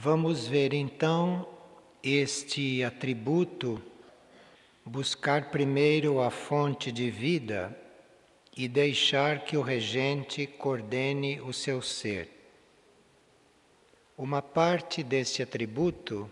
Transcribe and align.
Vamos 0.00 0.46
ver 0.46 0.74
então 0.74 1.44
este 2.04 2.84
atributo, 2.84 3.82
buscar 4.84 5.50
primeiro 5.50 6.20
a 6.20 6.30
fonte 6.30 6.92
de 6.92 7.10
vida 7.10 7.76
e 8.56 8.68
deixar 8.68 9.40
que 9.44 9.56
o 9.56 9.60
regente 9.60 10.46
coordene 10.46 11.40
o 11.40 11.52
seu 11.52 11.82
ser. 11.82 12.30
Uma 14.16 14.40
parte 14.40 15.02
deste 15.02 15.42
atributo, 15.42 16.30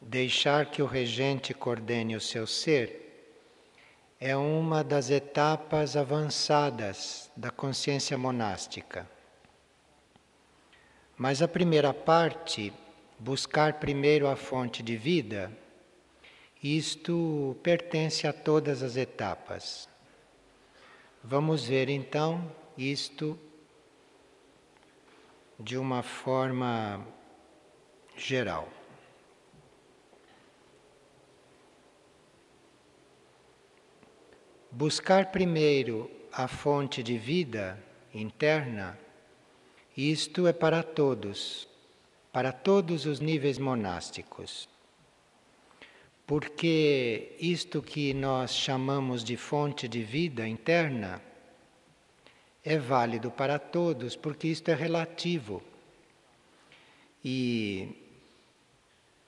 deixar 0.00 0.66
que 0.66 0.80
o 0.80 0.86
regente 0.86 1.52
coordene 1.52 2.14
o 2.14 2.20
seu 2.20 2.46
ser, 2.46 3.34
é 4.20 4.36
uma 4.36 4.84
das 4.84 5.10
etapas 5.10 5.96
avançadas 5.96 7.28
da 7.36 7.50
consciência 7.50 8.16
monástica. 8.16 9.10
Mas 11.24 11.40
a 11.40 11.46
primeira 11.46 11.94
parte, 11.94 12.72
buscar 13.16 13.74
primeiro 13.74 14.26
a 14.26 14.34
fonte 14.34 14.82
de 14.82 14.96
vida, 14.96 15.56
isto 16.60 17.56
pertence 17.62 18.26
a 18.26 18.32
todas 18.32 18.82
as 18.82 18.96
etapas. 18.96 19.88
Vamos 21.22 21.64
ver 21.64 21.88
então 21.88 22.50
isto 22.76 23.38
de 25.60 25.78
uma 25.78 26.02
forma 26.02 27.06
geral. 28.16 28.68
Buscar 34.72 35.30
primeiro 35.30 36.10
a 36.32 36.48
fonte 36.48 37.00
de 37.00 37.16
vida 37.16 37.80
interna 38.12 38.98
isto 39.96 40.46
é 40.46 40.52
para 40.52 40.82
todos, 40.82 41.68
para 42.32 42.52
todos 42.52 43.04
os 43.04 43.20
níveis 43.20 43.58
monásticos. 43.58 44.68
Porque 46.26 47.36
isto 47.38 47.82
que 47.82 48.14
nós 48.14 48.54
chamamos 48.54 49.22
de 49.22 49.36
fonte 49.36 49.86
de 49.86 50.02
vida 50.02 50.46
interna 50.46 51.20
é 52.64 52.78
válido 52.78 53.30
para 53.30 53.58
todos, 53.58 54.16
porque 54.16 54.48
isto 54.48 54.70
é 54.70 54.74
relativo. 54.74 55.62
E 57.24 57.88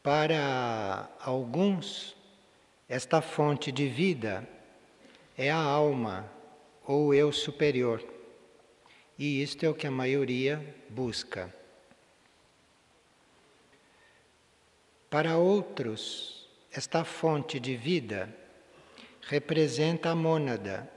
para 0.03 1.11
alguns, 1.21 2.17
esta 2.89 3.21
fonte 3.21 3.73
de 3.73 3.89
vida 3.89 4.49
é 5.37 5.51
a 5.51 5.57
alma 5.57 6.31
ou 6.87 7.13
eu 7.13 7.33
superior. 7.33 8.14
E 9.19 9.43
isto 9.43 9.65
é 9.65 9.69
o 9.69 9.75
que 9.75 9.87
a 9.87 9.91
maioria 9.91 10.75
busca. 10.91 11.55
Para 15.09 15.37
outros, 15.37 16.49
esta 16.73 17.05
fonte 17.05 17.61
de 17.61 17.77
vida 17.77 18.35
representa 19.23 20.11
a 20.11 20.15
mônada 20.15 20.91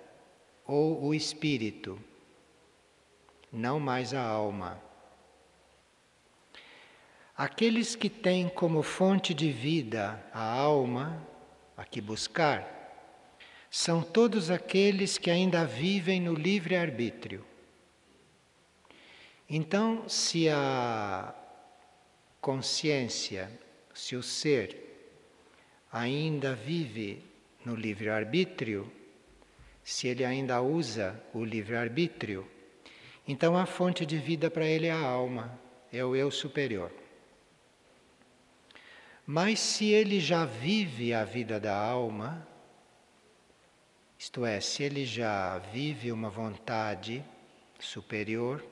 ou 0.66 1.06
o 1.06 1.14
espírito, 1.14 2.00
não 3.52 3.80
mais 3.80 4.14
a 4.14 4.22
alma. 4.22 4.82
Aqueles 7.38 7.96
que 7.96 8.10
têm 8.10 8.50
como 8.50 8.82
fonte 8.82 9.34
de 9.34 9.52
vida 9.52 10.20
a 10.34 10.44
alma, 10.44 11.24
a 11.78 11.86
que 11.86 12.02
buscar, 12.02 12.74
são 13.70 14.02
todos 14.02 14.50
aqueles 14.50 15.20
que 15.20 15.30
ainda 15.30 15.64
vivem 15.64 16.20
no 16.20 16.34
livre-arbítrio. 16.34 17.46
Então, 19.50 20.10
se 20.10 20.50
a 20.50 21.34
consciência, 22.42 23.50
se 23.94 24.16
o 24.16 24.22
ser 24.22 24.78
ainda 25.92 26.54
vive 26.54 27.24
no 27.64 27.74
livre-arbítrio, 27.74 28.92
se 29.84 30.08
ele 30.08 30.26
ainda 30.26 30.62
usa 30.62 31.22
o 31.34 31.46
livre-arbítrio, 31.46 32.46
então 33.26 33.58
a 33.58 33.66
fonte 33.66 34.06
de 34.06 34.18
vida 34.18 34.52
para 34.52 34.66
ele 34.66 34.88
é 34.88 34.92
a 34.92 35.00
alma, 35.00 35.58
é 35.94 36.04
o 36.04 36.14
eu 36.14 36.30
superior. 36.30 36.92
Mas 39.26 39.60
se 39.60 39.86
ele 39.92 40.20
já 40.20 40.46
vive 40.46 41.14
a 41.14 41.24
vida 41.24 41.60
da 41.60 41.76
alma, 41.76 42.48
isto 44.20 44.46
é, 44.46 44.60
se 44.60 44.84
ele 44.84 45.06
já 45.06 45.58
vive 45.58 46.12
uma 46.12 46.30
vontade 46.30 47.24
superior, 47.80 48.64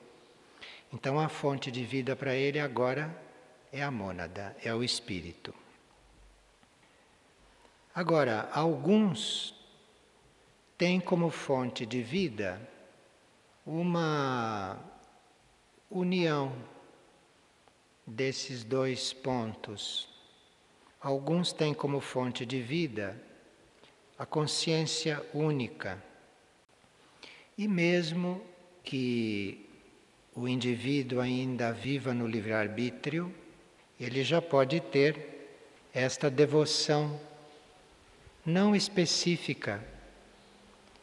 então 0.92 1.18
a 1.18 1.28
fonte 1.28 1.70
de 1.70 1.84
vida 1.84 2.14
para 2.14 2.34
ele 2.34 2.58
agora 2.58 3.14
é 3.72 3.82
a 3.82 3.90
mônada, 3.90 4.56
é 4.62 4.74
o 4.74 4.82
espírito. 4.82 5.54
Agora, 7.94 8.48
alguns 8.52 9.54
têm 10.76 11.00
como 11.00 11.30
fonte 11.30 11.86
de 11.86 12.02
vida 12.02 12.60
uma 13.64 14.78
união 15.90 16.52
desses 18.06 18.62
dois 18.62 19.12
pontos. 19.12 20.08
Alguns 21.00 21.52
têm 21.52 21.74
como 21.74 22.00
fonte 22.00 22.46
de 22.46 22.60
vida 22.62 23.20
a 24.18 24.24
consciência 24.24 25.24
única. 25.34 26.02
E 27.56 27.66
mesmo 27.66 28.42
que 28.82 29.65
o 30.36 30.46
indivíduo 30.46 31.20
ainda 31.20 31.72
viva 31.72 32.12
no 32.12 32.26
livre-arbítrio, 32.26 33.34
ele 33.98 34.22
já 34.22 34.42
pode 34.42 34.80
ter 34.80 35.48
esta 35.94 36.30
devoção 36.30 37.18
não 38.44 38.76
específica 38.76 39.82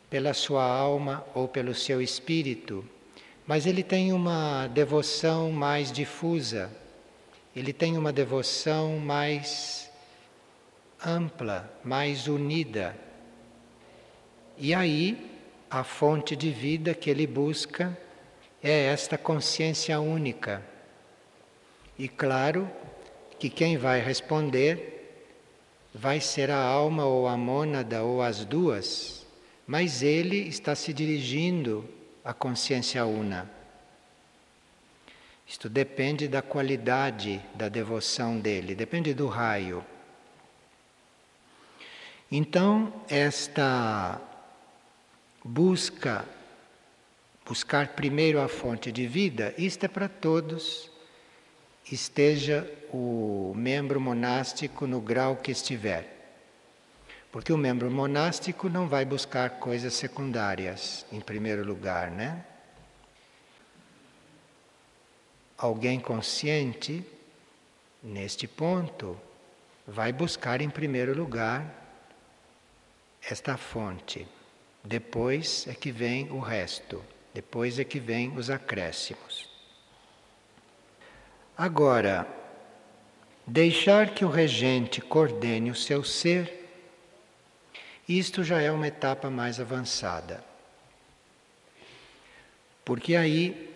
pela 0.08 0.36
sua 0.36 0.64
alma 0.64 1.26
ou 1.34 1.48
pelo 1.48 1.74
seu 1.74 2.00
espírito, 2.00 2.88
mas 3.48 3.66
ele 3.66 3.82
tem 3.82 4.14
uma 4.14 4.68
devoção 4.68 5.52
mais 5.52 5.92
difusa, 5.92 6.72
ele 7.56 7.74
tem 7.74 7.98
uma 7.98 8.14
devoção 8.14 9.00
mais 9.00 9.92
ampla, 11.04 11.70
mais 11.84 12.28
unida. 12.28 12.96
E 14.60 14.76
aí, 14.76 15.32
a 15.72 15.84
fonte 15.84 16.36
de 16.36 16.52
vida 16.52 16.94
que 16.94 17.10
ele 17.10 17.26
busca 17.26 17.98
é 18.64 18.86
esta 18.86 19.18
consciência 19.18 20.00
única. 20.00 20.64
E 22.00 22.08
claro 22.08 22.72
que 23.38 23.50
quem 23.50 23.78
vai 23.78 24.00
responder 24.00 24.94
vai 25.94 26.22
ser 26.22 26.50
a 26.50 26.58
alma 26.58 27.06
ou 27.06 27.28
a 27.28 27.36
mônada 27.36 28.04
ou 28.04 28.22
as 28.22 28.46
duas, 28.46 29.28
mas 29.68 30.02
ele 30.02 30.38
está 30.48 30.76
se 30.76 30.94
dirigindo 30.94 31.88
à 32.24 32.34
consciência 32.34 33.06
una. 33.06 33.52
Isto 35.46 35.70
depende 35.70 36.28
da 36.28 36.42
qualidade 36.42 37.42
da 37.54 37.68
devoção 37.68 38.40
dele, 38.40 38.74
depende 38.74 39.14
do 39.14 39.28
raio. 39.28 39.86
Então, 42.32 42.92
esta 43.08 44.20
busca 45.44 46.26
buscar 47.46 47.90
primeiro 47.90 48.42
a 48.42 48.48
fonte 48.48 48.92
de 48.92 49.06
vida, 49.06 49.54
isto 49.58 49.86
é 49.86 49.88
para 49.88 50.08
todos, 50.08 50.90
esteja 51.92 52.70
o 52.92 53.54
membro 53.56 54.00
monástico 54.00 54.88
no 54.88 55.02
grau 55.02 55.36
que 55.36 55.52
estiver. 55.52 56.10
Porque 57.32 57.52
o 57.52 57.58
membro 57.58 57.90
monástico 57.90 58.70
não 58.70 58.88
vai 58.88 59.04
buscar 59.06 59.50
coisas 59.52 59.94
secundárias, 59.94 61.06
em 61.12 61.20
primeiro 61.20 61.66
lugar, 61.66 62.12
né? 62.12 62.46
Alguém 65.58 66.00
consciente, 66.00 67.04
neste 68.02 68.48
ponto, 68.48 69.20
vai 69.88 70.14
buscar 70.14 70.62
em 70.62 70.70
primeiro 70.70 71.18
lugar 71.18 71.66
esta 73.22 73.58
fonte. 73.58 74.28
Depois 74.84 75.66
é 75.68 75.74
que 75.74 75.92
vem 75.92 76.30
o 76.30 76.40
resto. 76.40 77.04
Depois 77.34 77.80
é 77.80 77.84
que 77.84 78.00
vem 78.00 78.38
os 78.38 78.50
acréscimos. 78.50 79.50
Agora, 81.58 82.28
deixar 83.46 84.14
que 84.14 84.24
o 84.24 84.30
regente 84.30 85.02
coordene 85.02 85.72
o 85.72 85.76
seu 85.76 86.04
ser, 86.04 86.70
isto 88.08 88.44
já 88.44 88.62
é 88.62 88.72
uma 88.72 88.88
etapa 88.88 89.30
mais 89.30 89.60
avançada. 89.60 90.44
Porque 92.86 93.16
aí 93.16 93.74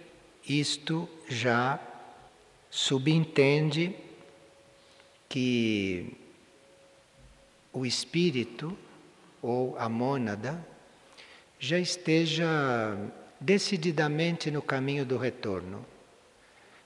isto 0.48 1.10
já 1.28 1.80
subentende 2.70 3.96
que 5.30 6.16
o 7.72 7.86
espírito 7.86 8.78
ou 9.42 9.78
a 9.78 9.88
mônada 9.88 10.66
já 11.60 11.80
esteja 11.80 12.48
decididamente 13.40 14.50
no 14.52 14.62
caminho 14.62 15.06
do 15.06 15.18
retorno. 15.18 15.86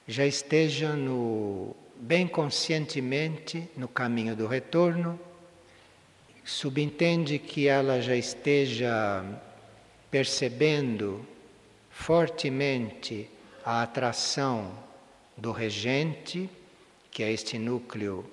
já 0.07 0.25
esteja 0.25 0.95
no 0.95 1.75
bem 1.95 2.27
conscientemente 2.27 3.69
no 3.77 3.87
caminho 3.87 4.35
do 4.35 4.47
retorno, 4.47 5.19
subentende 6.43 7.37
que 7.37 7.67
ela 7.67 8.01
já 8.01 8.15
esteja 8.15 9.23
percebendo 10.09 11.25
fortemente 11.91 13.29
a 13.63 13.83
atração 13.83 14.71
do 15.37 15.51
regente, 15.51 16.49
que 17.11 17.21
é 17.21 17.31
este 17.31 17.59
núcleo 17.59 18.25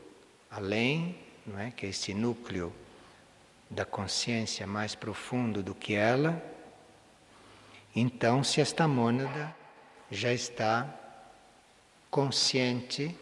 além, 0.50 1.14
não 1.46 1.58
é? 1.58 1.70
Que 1.70 1.86
é 1.86 1.88
este 1.90 2.14
núcleo 2.14 2.72
da 3.68 3.84
consciência 3.84 4.66
mais 4.66 4.94
profundo 4.94 5.62
do 5.62 5.74
que 5.74 5.94
ela. 5.94 6.42
Então, 7.94 8.44
se 8.44 8.61
esta 8.61 8.87
mônada 8.87 9.55
já 10.11 10.32
está 10.32 10.87
consciente 12.11 13.14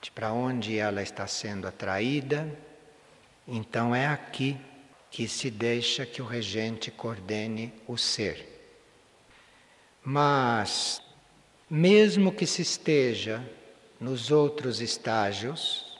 de 0.00 0.10
para 0.10 0.32
onde 0.32 0.78
ela 0.78 1.02
está 1.02 1.26
sendo 1.26 1.66
atraída, 1.66 2.48
então 3.46 3.94
é 3.94 4.06
aqui 4.06 4.56
que 5.10 5.26
se 5.26 5.50
deixa 5.50 6.04
que 6.06 6.22
o 6.22 6.26
regente 6.26 6.90
coordene 6.90 7.72
o 7.86 7.96
ser. 7.96 8.46
Mas, 10.02 11.02
mesmo 11.68 12.32
que 12.32 12.46
se 12.46 12.62
esteja 12.62 13.42
nos 14.00 14.30
outros 14.30 14.80
estágios, 14.80 15.98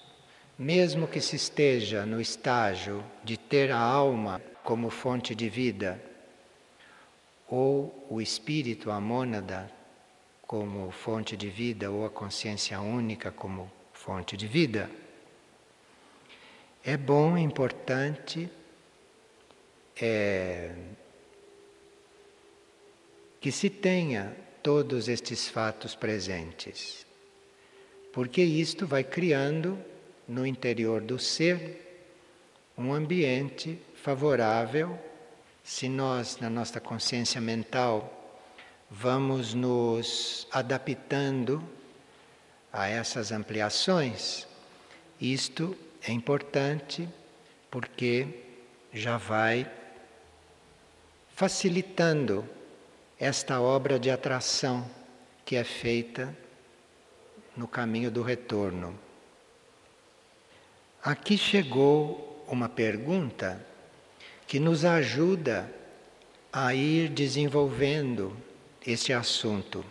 mesmo 0.58 1.06
que 1.06 1.20
se 1.20 1.36
esteja 1.36 2.06
no 2.06 2.20
estágio 2.20 3.04
de 3.24 3.36
ter 3.36 3.70
a 3.70 3.78
alma 3.78 4.40
como 4.62 4.90
fonte 4.90 5.34
de 5.34 5.48
vida, 5.48 6.00
ou 7.48 8.06
o 8.10 8.20
espírito, 8.20 8.90
a 8.90 9.00
mônada, 9.00 9.70
como 10.46 10.90
fonte 10.90 11.36
de 11.36 11.48
vida, 11.48 11.90
ou 11.90 12.04
a 12.04 12.10
consciência 12.10 12.80
única 12.80 13.30
como 13.30 13.70
fonte 13.92 14.36
de 14.36 14.46
vida. 14.46 14.90
É 16.84 16.96
bom, 16.96 17.36
importante 17.36 18.50
é, 20.00 20.74
que 23.40 23.50
se 23.50 23.68
tenha 23.68 24.34
todos 24.62 25.08
estes 25.08 25.48
fatos 25.48 25.94
presentes, 25.94 27.06
porque 28.12 28.42
isto 28.42 28.86
vai 28.86 29.04
criando 29.04 29.78
no 30.26 30.46
interior 30.46 31.00
do 31.00 31.18
ser 31.18 32.04
um 32.76 32.92
ambiente 32.92 33.78
favorável 33.94 34.98
se 35.68 35.86
nós, 35.86 36.38
na 36.38 36.48
nossa 36.48 36.80
consciência 36.80 37.42
mental, 37.42 38.40
vamos 38.90 39.52
nos 39.52 40.48
adaptando 40.50 41.62
a 42.72 42.88
essas 42.88 43.30
ampliações, 43.30 44.46
isto 45.20 45.76
é 46.02 46.10
importante 46.10 47.06
porque 47.70 48.44
já 48.94 49.18
vai 49.18 49.70
facilitando 51.36 52.48
esta 53.20 53.60
obra 53.60 53.98
de 53.98 54.10
atração 54.10 54.90
que 55.44 55.54
é 55.54 55.64
feita 55.64 56.34
no 57.54 57.68
caminho 57.68 58.10
do 58.10 58.22
retorno. 58.22 58.98
Aqui 61.04 61.36
chegou 61.36 62.42
uma 62.48 62.70
pergunta 62.70 63.62
que 64.48 64.58
nos 64.58 64.82
ajuda 64.86 65.70
a 66.50 66.74
ir 66.74 67.10
desenvolvendo 67.10 68.34
este 68.84 69.12
assunto. 69.12 69.84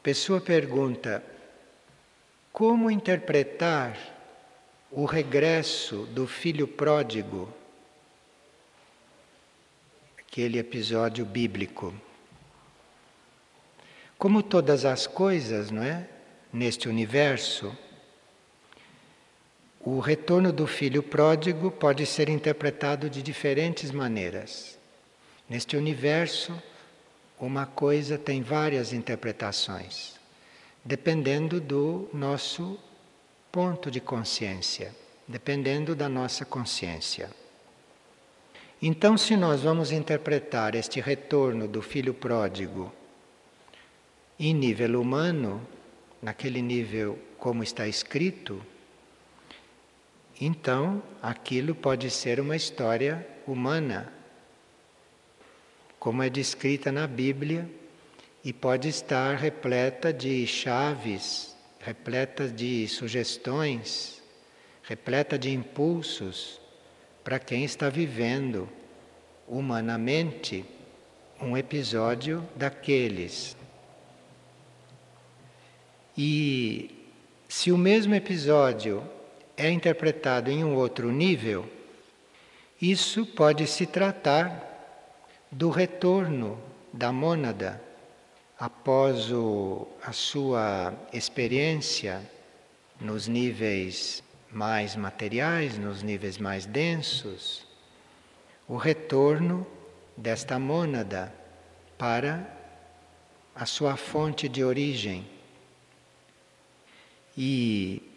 Pessoa 0.00 0.40
pergunta: 0.40 1.22
como 2.52 2.92
interpretar 2.92 3.98
o 4.92 5.04
regresso 5.04 6.06
do 6.06 6.28
filho 6.28 6.68
pródigo? 6.68 7.52
Aquele 10.16 10.60
episódio 10.60 11.24
bíblico. 11.24 11.92
Como 14.16 14.44
todas 14.44 14.84
as 14.84 15.08
coisas, 15.08 15.72
não 15.72 15.82
é? 15.82 16.08
Neste 16.52 16.88
universo, 16.88 17.76
o 19.82 19.98
retorno 19.98 20.52
do 20.52 20.66
filho 20.66 21.02
pródigo 21.02 21.70
pode 21.70 22.04
ser 22.04 22.28
interpretado 22.28 23.08
de 23.08 23.22
diferentes 23.22 23.90
maneiras. 23.90 24.78
Neste 25.48 25.74
universo, 25.74 26.54
uma 27.40 27.64
coisa 27.64 28.18
tem 28.18 28.42
várias 28.42 28.92
interpretações, 28.92 30.16
dependendo 30.84 31.58
do 31.58 32.10
nosso 32.12 32.78
ponto 33.50 33.90
de 33.90 34.00
consciência, 34.00 34.94
dependendo 35.26 35.94
da 35.94 36.10
nossa 36.10 36.44
consciência. 36.44 37.30
Então, 38.82 39.16
se 39.16 39.34
nós 39.34 39.62
vamos 39.62 39.92
interpretar 39.92 40.74
este 40.74 41.00
retorno 41.00 41.66
do 41.66 41.80
filho 41.80 42.12
pródigo 42.12 42.92
em 44.38 44.52
nível 44.54 45.00
humano, 45.00 45.66
naquele 46.20 46.60
nível 46.60 47.18
como 47.38 47.62
está 47.62 47.88
escrito, 47.88 48.62
então 50.40 51.02
aquilo 51.22 51.74
pode 51.74 52.10
ser 52.10 52.40
uma 52.40 52.56
história 52.56 53.26
humana 53.46 54.20
como 56.00 56.22
é 56.22 56.30
descrita 56.30 56.90
na 56.90 57.06
Bíblia, 57.06 57.68
e 58.42 58.54
pode 58.54 58.88
estar 58.88 59.36
repleta 59.36 60.10
de 60.10 60.46
chaves, 60.46 61.54
repleta 61.78 62.48
de 62.48 62.88
sugestões, 62.88 64.22
repleta 64.82 65.38
de 65.38 65.50
impulsos 65.50 66.58
para 67.22 67.38
quem 67.38 67.64
está 67.64 67.90
vivendo 67.90 68.66
humanamente 69.46 70.64
um 71.38 71.54
episódio 71.54 72.42
daqueles. 72.56 73.54
E 76.16 77.06
se 77.46 77.70
o 77.70 77.76
mesmo 77.76 78.14
episódio 78.14 79.06
é 79.60 79.70
interpretado 79.70 80.50
em 80.50 80.64
um 80.64 80.74
outro 80.74 81.12
nível, 81.12 81.68
isso 82.80 83.26
pode 83.26 83.66
se 83.66 83.84
tratar 83.84 84.66
do 85.50 85.68
retorno 85.68 86.58
da 86.90 87.12
mônada 87.12 87.78
após 88.58 89.30
o, 89.30 89.86
a 90.02 90.12
sua 90.12 90.94
experiência 91.12 92.22
nos 92.98 93.28
níveis 93.28 94.22
mais 94.50 94.96
materiais, 94.96 95.76
nos 95.76 96.02
níveis 96.02 96.38
mais 96.38 96.64
densos, 96.64 97.66
o 98.66 98.76
retorno 98.76 99.66
desta 100.16 100.58
mônada 100.58 101.32
para 101.98 102.50
a 103.54 103.66
sua 103.66 103.94
fonte 103.96 104.48
de 104.48 104.64
origem. 104.64 105.26
E 107.36 108.09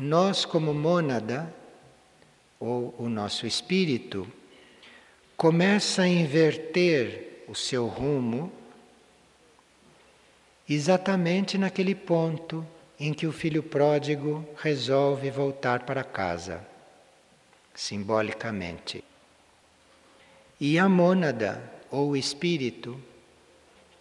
nós, 0.00 0.46
como 0.46 0.72
mônada, 0.72 1.54
ou 2.58 2.94
o 2.98 3.06
nosso 3.06 3.46
espírito, 3.46 4.26
começa 5.36 6.02
a 6.02 6.08
inverter 6.08 7.44
o 7.46 7.54
seu 7.54 7.86
rumo 7.86 8.50
exatamente 10.66 11.58
naquele 11.58 11.94
ponto 11.94 12.66
em 12.98 13.12
que 13.12 13.26
o 13.26 13.32
filho 13.32 13.62
pródigo 13.62 14.46
resolve 14.56 15.30
voltar 15.30 15.80
para 15.80 16.02
casa, 16.02 16.66
simbolicamente. 17.74 19.04
E 20.58 20.78
a 20.78 20.88
mônada, 20.88 21.62
ou 21.90 22.10
o 22.10 22.16
espírito, 22.16 22.98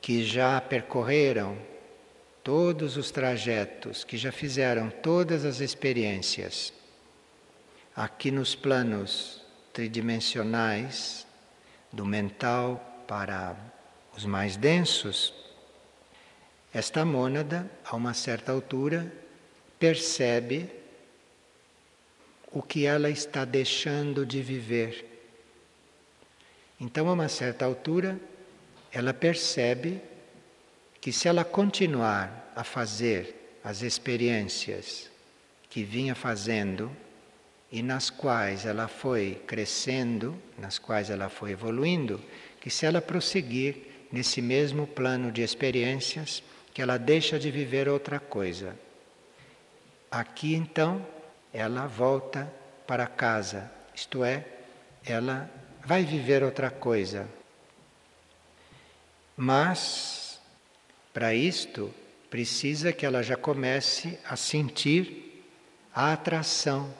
que 0.02 0.24
já 0.24 0.62
percorreram 0.62 1.58
todos 2.50 2.98
os 2.98 3.12
trajetos, 3.12 4.04
que 4.04 4.18
já 4.18 4.32
fizeram 4.32 4.90
todas 4.90 5.46
as 5.46 5.60
experiências, 5.60 6.74
aqui 7.96 8.32
nos 8.32 8.56
planos 8.56 9.44
tridimensionais, 9.72 11.28
do 11.94 12.04
mental 12.08 13.04
para 13.08 13.56
os 14.18 14.26
mais 14.26 14.58
densos, 14.58 15.32
esta 16.74 17.06
mônada, 17.06 17.70
a 17.86 17.96
uma 17.96 18.16
certa 18.16 18.52
altura, 18.52 19.14
percebe 19.78 20.72
o 22.52 22.64
que 22.64 22.84
ela 22.84 23.12
está 23.12 23.46
deixando 23.46 24.26
de 24.26 24.42
viver. 24.42 25.06
Então, 26.80 27.08
a 27.10 27.14
uma 27.14 27.30
certa 27.30 27.66
altura, 27.66 28.20
ela 28.92 29.14
percebe 29.14 30.09
que 31.02 31.12
se 31.12 31.28
ela 31.28 31.44
continuar 31.44 32.52
a 32.56 32.64
fazer 32.64 33.60
as 33.64 33.82
experiências 33.82 35.10
que 35.70 35.84
vinha 35.84 36.16
fazendo 36.16 36.92
e 37.72 37.84
nas 37.84 38.10
quais 38.10 38.66
ela 38.66 38.88
foi 38.88 39.42
crescendo, 39.46 40.36
nas 40.58 40.80
quais 40.80 41.10
ela 41.10 41.30
foi 41.30 41.52
evoluindo, 41.52 42.20
que 42.60 42.70
se 42.70 42.86
ela 42.86 43.02
prosseguir, 43.02 43.90
nesse 44.12 44.42
mesmo 44.42 44.88
plano 44.88 45.32
de 45.32 45.42
experiências 45.42 46.44
que 46.74 46.82
ela 46.82 46.98
deixa 46.98 47.40
de 47.40 47.52
viver 47.52 47.88
outra 47.88 48.20
coisa. 48.20 48.76
Aqui 50.10 50.56
então 50.56 51.06
ela 51.54 51.86
volta 51.88 52.52
para 52.88 53.06
casa, 53.06 53.72
isto 53.94 54.24
é, 54.24 54.46
ela 55.06 55.50
vai 55.86 56.04
viver 56.04 56.44
outra 56.44 56.70
coisa. 56.70 57.28
Mas, 59.38 60.29
para 61.20 61.34
isto, 61.34 61.94
precisa 62.30 62.94
que 62.94 63.06
ela 63.06 63.22
já 63.22 63.36
comece 63.36 64.18
a 64.24 64.38
sentir 64.38 65.44
a 65.94 66.14
atração 66.14 66.96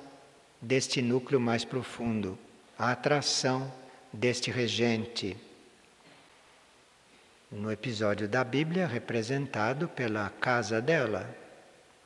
deste 0.62 1.02
núcleo 1.02 1.40
mais 1.40 1.64
profundo, 1.64 2.38
a 2.78 2.92
atração 2.92 3.74
deste 4.12 4.52
regente. 4.52 5.38
No 7.50 7.72
episódio 7.72 8.28
da 8.28 8.44
Bíblia, 8.44 8.86
representado 8.88 9.88
pela 9.88 10.30
casa 10.30 10.82
dela, 10.82 11.34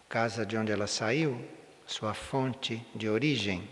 casa 0.07 0.45
de 0.45 0.55
onde 0.55 0.71
ela 0.71 0.85
saiu, 0.85 1.43
sua 1.87 2.13
fonte 2.13 2.79
de 2.93 3.09
origem. 3.09 3.67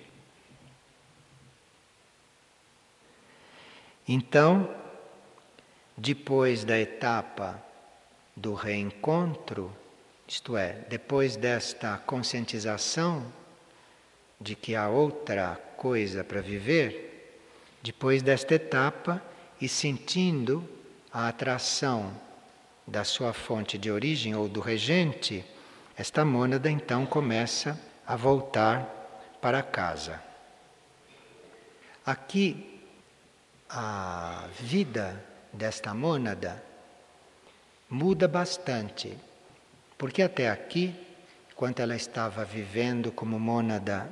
Então, 4.07 4.75
depois 5.95 6.63
da 6.63 6.79
etapa 6.79 7.69
do 8.35 8.53
reencontro, 8.53 9.71
isto 10.27 10.55
é, 10.55 10.85
depois 10.89 11.35
desta 11.35 11.97
conscientização 12.05 13.25
de 14.39 14.55
que 14.55 14.75
há 14.75 14.87
outra 14.87 15.59
coisa 15.77 16.23
para 16.23 16.41
viver, 16.41 17.39
depois 17.83 18.21
desta 18.21 18.55
etapa 18.55 19.21
e 19.59 19.67
sentindo 19.67 20.67
a 21.11 21.27
atração 21.27 22.13
da 22.87 23.03
sua 23.03 23.33
fonte 23.33 23.77
de 23.77 23.91
origem 23.91 24.35
ou 24.35 24.47
do 24.47 24.59
regente, 24.59 25.45
esta 25.97 26.25
mônada 26.25 26.69
então 26.69 27.05
começa 27.05 27.79
a 28.07 28.15
voltar 28.15 28.83
para 29.41 29.61
casa. 29.61 30.21
Aqui, 32.05 32.81
a 33.69 34.47
vida 34.59 35.23
desta 35.53 35.93
mônada 35.93 36.70
muda 37.91 38.25
bastante, 38.25 39.17
porque 39.97 40.21
até 40.23 40.49
aqui, 40.49 40.95
enquanto 41.51 41.81
ela 41.81 41.93
estava 41.93 42.45
vivendo 42.45 43.11
como 43.11 43.37
mônada, 43.37 44.09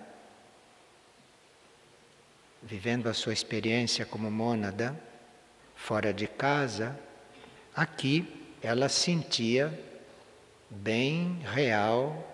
vivendo 2.62 3.08
a 3.08 3.14
sua 3.14 3.32
experiência 3.32 4.06
como 4.06 4.30
mônada, 4.30 5.02
fora 5.78 6.14
de 6.14 6.28
casa, 6.28 7.00
aqui 7.74 8.58
ela 8.62 8.90
sentia 8.90 9.74
bem 10.70 11.40
real 11.46 12.28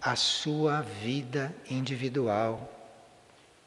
a 0.00 0.14
sua 0.14 0.82
vida 0.82 1.52
individual. 1.68 2.72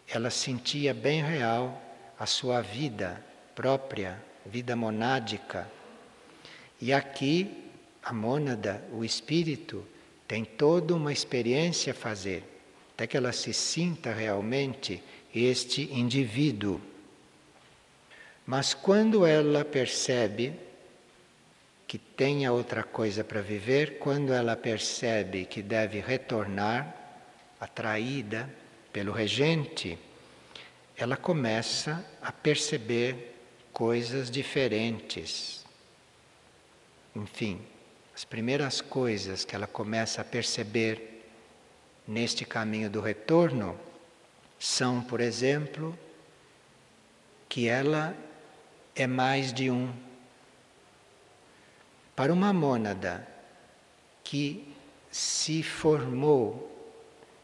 Ela 0.07 0.29
sentia 0.29 0.93
bem 0.93 1.21
real 1.21 1.81
a 2.17 2.25
sua 2.25 2.61
vida 2.61 3.21
própria, 3.53 4.17
vida 4.45 4.73
monádica. 4.73 5.67
E 6.81 6.93
aqui 6.93 7.69
a 8.01 8.13
mônada, 8.13 8.83
o 8.91 9.03
espírito, 9.03 9.85
tem 10.27 10.45
toda 10.45 10.95
uma 10.95 11.11
experiência 11.11 11.91
a 11.91 11.95
fazer, 11.95 12.43
até 12.93 13.05
que 13.05 13.17
ela 13.17 13.31
se 13.31 13.53
sinta 13.53 14.13
realmente 14.13 15.03
este 15.33 15.83
indivíduo. 15.93 16.81
Mas 18.45 18.73
quando 18.73 19.25
ela 19.25 19.63
percebe 19.63 20.53
que 21.87 21.97
tenha 21.97 22.51
outra 22.51 22.83
coisa 22.83 23.23
para 23.23 23.41
viver, 23.41 23.99
quando 23.99 24.33
ela 24.33 24.55
percebe 24.55 25.45
que 25.45 25.61
deve 25.61 25.99
retornar, 25.99 26.95
atraída 27.59 28.49
pelo 28.93 29.11
regente, 29.11 29.97
ela 30.95 31.17
começa 31.17 32.05
a 32.21 32.31
perceber 32.31 33.35
coisas 33.71 34.29
diferentes. 34.29 35.58
Enfim, 37.15 37.61
as 38.13 38.23
primeiras 38.25 38.81
coisas 38.81 39.45
que 39.45 39.55
ela 39.55 39.67
começa 39.67 40.21
a 40.21 40.25
perceber 40.25 41.25
neste 42.07 42.45
caminho 42.45 42.89
do 42.89 43.01
retorno 43.01 43.79
são, 44.59 45.01
por 45.01 45.21
exemplo, 45.21 45.97
que 47.47 47.67
ela 47.67 48.15
é 48.95 49.07
mais 49.07 49.53
de 49.53 49.71
um. 49.71 49.91
Para 52.15 52.33
uma 52.33 52.51
mônada 52.51 53.25
que 54.23 54.67
se 55.09 55.63
formou, 55.63 56.69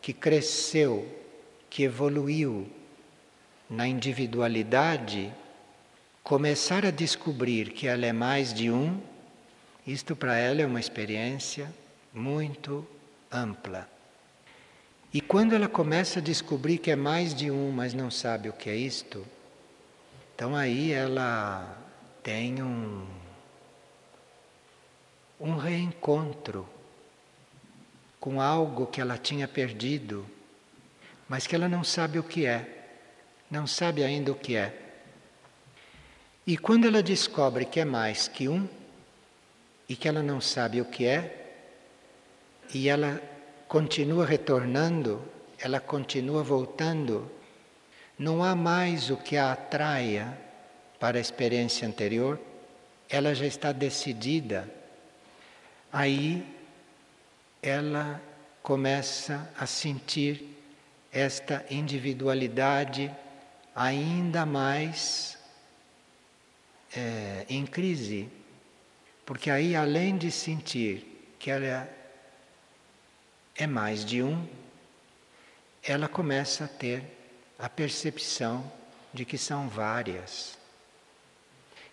que 0.02 0.14
cresceu, 0.14 1.08
que 1.70 1.84
evoluiu 1.84 2.70
na 3.70 3.88
individualidade, 3.88 5.34
começar 6.24 6.86
a 6.86 6.92
descobrir 6.92 7.72
que 7.72 7.88
ela 7.88 8.06
é 8.06 8.14
mais 8.14 8.54
de 8.54 8.70
um, 8.70 9.02
isto 9.86 10.16
para 10.16 10.36
ela 10.36 10.62
é 10.62 10.66
uma 10.66 10.80
experiência 10.80 11.74
muito 12.14 12.88
ampla. 13.32 13.88
E 15.14 15.22
quando 15.22 15.54
ela 15.54 15.68
começa 15.68 16.20
a 16.20 16.22
descobrir 16.22 16.78
que 16.78 16.92
é 16.92 16.96
mais 16.96 17.34
de 17.34 17.50
um, 17.52 17.72
mas 17.72 17.94
não 17.94 18.10
sabe 18.12 18.50
o 18.50 18.54
que 18.54 18.70
é 18.70 18.76
isto, 18.76 19.26
então 20.34 20.56
aí 20.56 20.92
ela 20.92 21.78
tem 22.22 22.62
um, 22.62 23.06
um 25.40 25.56
reencontro 25.56 26.68
com 28.20 28.42
algo 28.42 28.88
que 28.88 29.00
ela 29.00 29.18
tinha 29.18 29.48
perdido, 29.48 30.26
mas 31.30 31.46
que 31.46 31.56
ela 31.56 31.70
não 31.70 31.84
sabe 31.84 32.20
o 32.20 32.24
que 32.24 32.46
é, 32.46 32.88
não 33.50 33.68
sabe 33.68 34.04
ainda 34.04 34.32
o 34.32 34.36
que 34.36 34.56
é. 34.56 34.82
E 36.46 36.58
quando 36.58 36.88
ela 36.88 37.02
descobre 37.02 37.66
que 37.66 37.80
é 37.80 37.86
mais 37.86 38.28
que 38.28 38.50
um, 38.50 38.68
e 39.88 39.96
que 39.96 40.08
ela 40.08 40.24
não 40.24 40.42
sabe 40.42 40.82
o 40.82 40.86
que 40.86 41.06
é, 41.06 41.54
e 42.74 42.90
ela 42.90 43.22
continua 43.68 44.26
retornando, 44.26 45.22
ela 45.60 45.80
continua 45.80 46.44
voltando, 46.44 47.32
não 48.18 48.44
há 48.44 48.56
mais 48.56 49.10
o 49.10 49.18
que 49.18 49.38
a 49.38 49.52
atraia 49.52 50.38
para 51.00 51.18
a 51.18 51.22
experiência 51.22 51.88
anterior, 51.88 52.40
ela 53.10 53.36
já 53.36 53.46
está 53.46 53.72
decidida. 53.72 54.70
Aí 55.92 56.46
ela 57.62 58.22
começa 58.64 59.50
a 59.58 59.66
sentir 59.66 60.58
esta 61.12 61.66
individualidade 61.70 63.12
ainda 63.76 64.46
mais 64.46 65.38
é, 66.96 67.46
em 67.50 67.66
crise, 67.66 68.30
porque 69.26 69.50
aí 69.50 69.76
além 69.76 70.18
de 70.18 70.32
sentir 70.32 71.36
que 71.40 71.50
ela 71.50 71.90
é 73.56 73.66
mais 73.66 74.06
de 74.06 74.22
um, 74.22 74.46
ela 75.82 76.08
começa 76.08 76.66
a 76.66 76.68
ter 76.68 77.04
a 77.58 77.70
percepção 77.70 78.72
de 79.14 79.24
que 79.26 79.38
são 79.38 79.70
várias. 79.70 80.58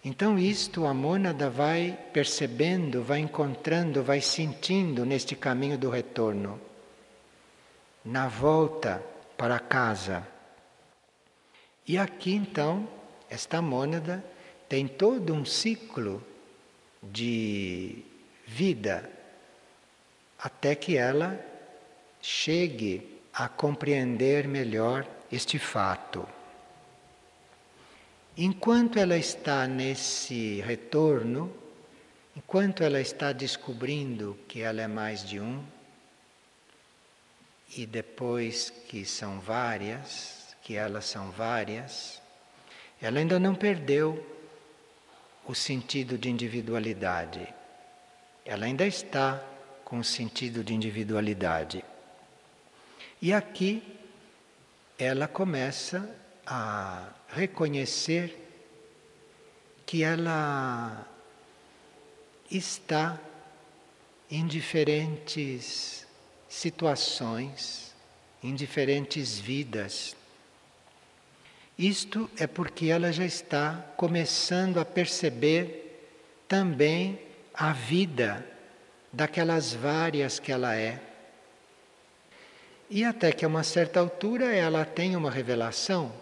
Então, 0.04 0.36
isto 0.36 0.84
a 0.84 0.92
mônada 0.92 1.48
vai 1.48 1.96
percebendo, 2.12 3.04
vai 3.04 3.20
encontrando, 3.20 4.02
vai 4.02 4.20
sentindo 4.20 5.06
neste 5.06 5.36
caminho 5.36 5.78
do 5.78 5.88
retorno. 5.88 6.60
Na 8.04 8.26
volta 8.26 9.00
para 9.36 9.60
casa. 9.60 10.26
E 11.86 11.96
aqui, 11.96 12.34
então, 12.34 12.88
esta 13.30 13.62
mônada 13.62 14.24
tem 14.68 14.88
todo 14.88 15.32
um 15.32 15.44
ciclo 15.44 16.24
de 17.02 18.04
vida 18.46 19.10
até 20.38 20.74
que 20.74 20.96
ela 20.96 21.38
chegue 22.20 23.20
a 23.32 23.48
compreender 23.48 24.46
melhor 24.46 25.06
este 25.30 25.58
fato. 25.58 26.26
Enquanto 28.36 28.98
ela 28.98 29.16
está 29.16 29.66
nesse 29.66 30.60
retorno, 30.60 31.52
enquanto 32.36 32.82
ela 32.82 33.00
está 33.00 33.32
descobrindo 33.32 34.38
que 34.48 34.62
ela 34.62 34.80
é 34.80 34.86
mais 34.86 35.24
de 35.24 35.40
um, 35.40 35.62
e 37.76 37.86
depois 37.86 38.70
que 38.88 39.04
são 39.04 39.40
várias, 39.40 40.54
que 40.62 40.76
elas 40.76 41.06
são 41.06 41.30
várias, 41.30 42.20
ela 43.00 43.18
ainda 43.18 43.38
não 43.38 43.54
perdeu 43.54 44.24
o 45.46 45.54
sentido 45.54 46.16
de 46.16 46.30
individualidade. 46.30 47.46
Ela 48.44 48.66
ainda 48.66 48.86
está 48.86 49.42
com 49.84 49.98
o 49.98 50.04
sentido 50.04 50.64
de 50.64 50.74
individualidade. 50.74 51.84
E 53.20 53.32
aqui 53.32 53.82
ela 54.98 55.28
começa 55.28 56.08
a 56.46 57.08
reconhecer 57.28 58.38
que 59.86 60.02
ela 60.02 61.06
está 62.50 63.20
em 64.30 64.46
diferentes 64.46 66.06
situações, 66.48 67.94
em 68.42 68.54
diferentes 68.54 69.38
vidas. 69.38 70.16
Isto 71.82 72.30
é 72.38 72.46
porque 72.46 72.86
ela 72.86 73.10
já 73.10 73.24
está 73.24 73.74
começando 73.96 74.78
a 74.78 74.84
perceber 74.84 76.06
também 76.46 77.18
a 77.52 77.72
vida 77.72 78.46
daquelas 79.12 79.74
várias 79.74 80.38
que 80.38 80.52
ela 80.52 80.76
é. 80.76 81.00
E 82.88 83.02
até 83.02 83.32
que 83.32 83.44
a 83.44 83.48
uma 83.48 83.64
certa 83.64 83.98
altura 83.98 84.54
ela 84.54 84.84
tem 84.84 85.16
uma 85.16 85.28
revelação 85.28 86.12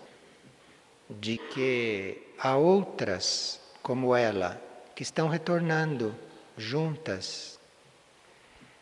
de 1.10 1.36
que 1.36 2.16
há 2.38 2.56
outras 2.56 3.60
como 3.82 4.16
ela 4.16 4.58
que 4.94 5.02
estão 5.02 5.28
retornando 5.28 6.16
juntas. 6.56 7.60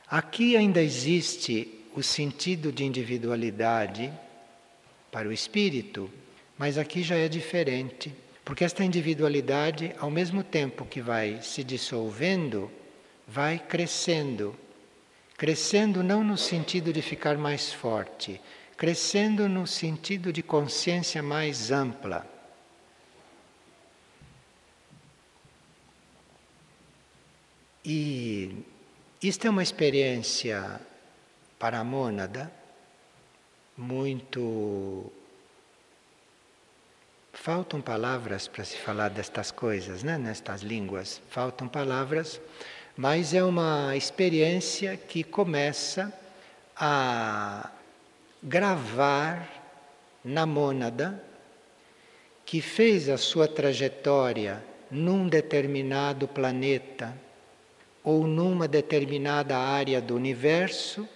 Aqui 0.08 0.56
ainda 0.56 0.80
existe 0.80 1.84
o 1.96 2.04
sentido 2.04 2.70
de 2.70 2.84
individualidade 2.84 4.12
para 5.10 5.28
o 5.28 5.32
espírito, 5.32 6.08
mas 6.58 6.76
aqui 6.76 7.02
já 7.02 7.16
é 7.16 7.28
diferente, 7.28 8.12
porque 8.44 8.64
esta 8.64 8.82
individualidade, 8.82 9.94
ao 9.98 10.10
mesmo 10.10 10.42
tempo 10.42 10.84
que 10.84 11.00
vai 11.00 11.40
se 11.40 11.62
dissolvendo, 11.62 12.70
vai 13.26 13.58
crescendo. 13.58 14.56
Crescendo 15.36 16.02
não 16.02 16.24
no 16.24 16.36
sentido 16.36 16.92
de 16.92 17.00
ficar 17.00 17.38
mais 17.38 17.72
forte, 17.72 18.40
crescendo 18.76 19.48
no 19.48 19.66
sentido 19.66 20.32
de 20.32 20.42
consciência 20.42 21.22
mais 21.22 21.70
ampla. 21.70 22.26
E 27.84 28.64
isto 29.22 29.46
é 29.46 29.50
uma 29.50 29.62
experiência 29.62 30.80
para 31.58 31.78
a 31.78 31.84
mônada 31.84 32.52
muito. 33.76 35.12
Faltam 37.40 37.80
palavras 37.80 38.48
para 38.48 38.64
se 38.64 38.76
falar 38.76 39.10
destas 39.10 39.52
coisas, 39.52 40.02
né? 40.02 40.18
nestas 40.18 40.60
línguas. 40.60 41.22
Faltam 41.30 41.68
palavras, 41.68 42.40
mas 42.96 43.32
é 43.32 43.42
uma 43.44 43.96
experiência 43.96 44.96
que 44.96 45.22
começa 45.22 46.12
a 46.76 47.70
gravar 48.42 49.48
na 50.24 50.44
mônada, 50.44 51.22
que 52.44 52.60
fez 52.60 53.08
a 53.08 53.16
sua 53.16 53.46
trajetória 53.46 54.62
num 54.90 55.28
determinado 55.28 56.26
planeta 56.26 57.16
ou 58.02 58.26
numa 58.26 58.66
determinada 58.66 59.56
área 59.56 60.00
do 60.00 60.16
universo, 60.16 61.08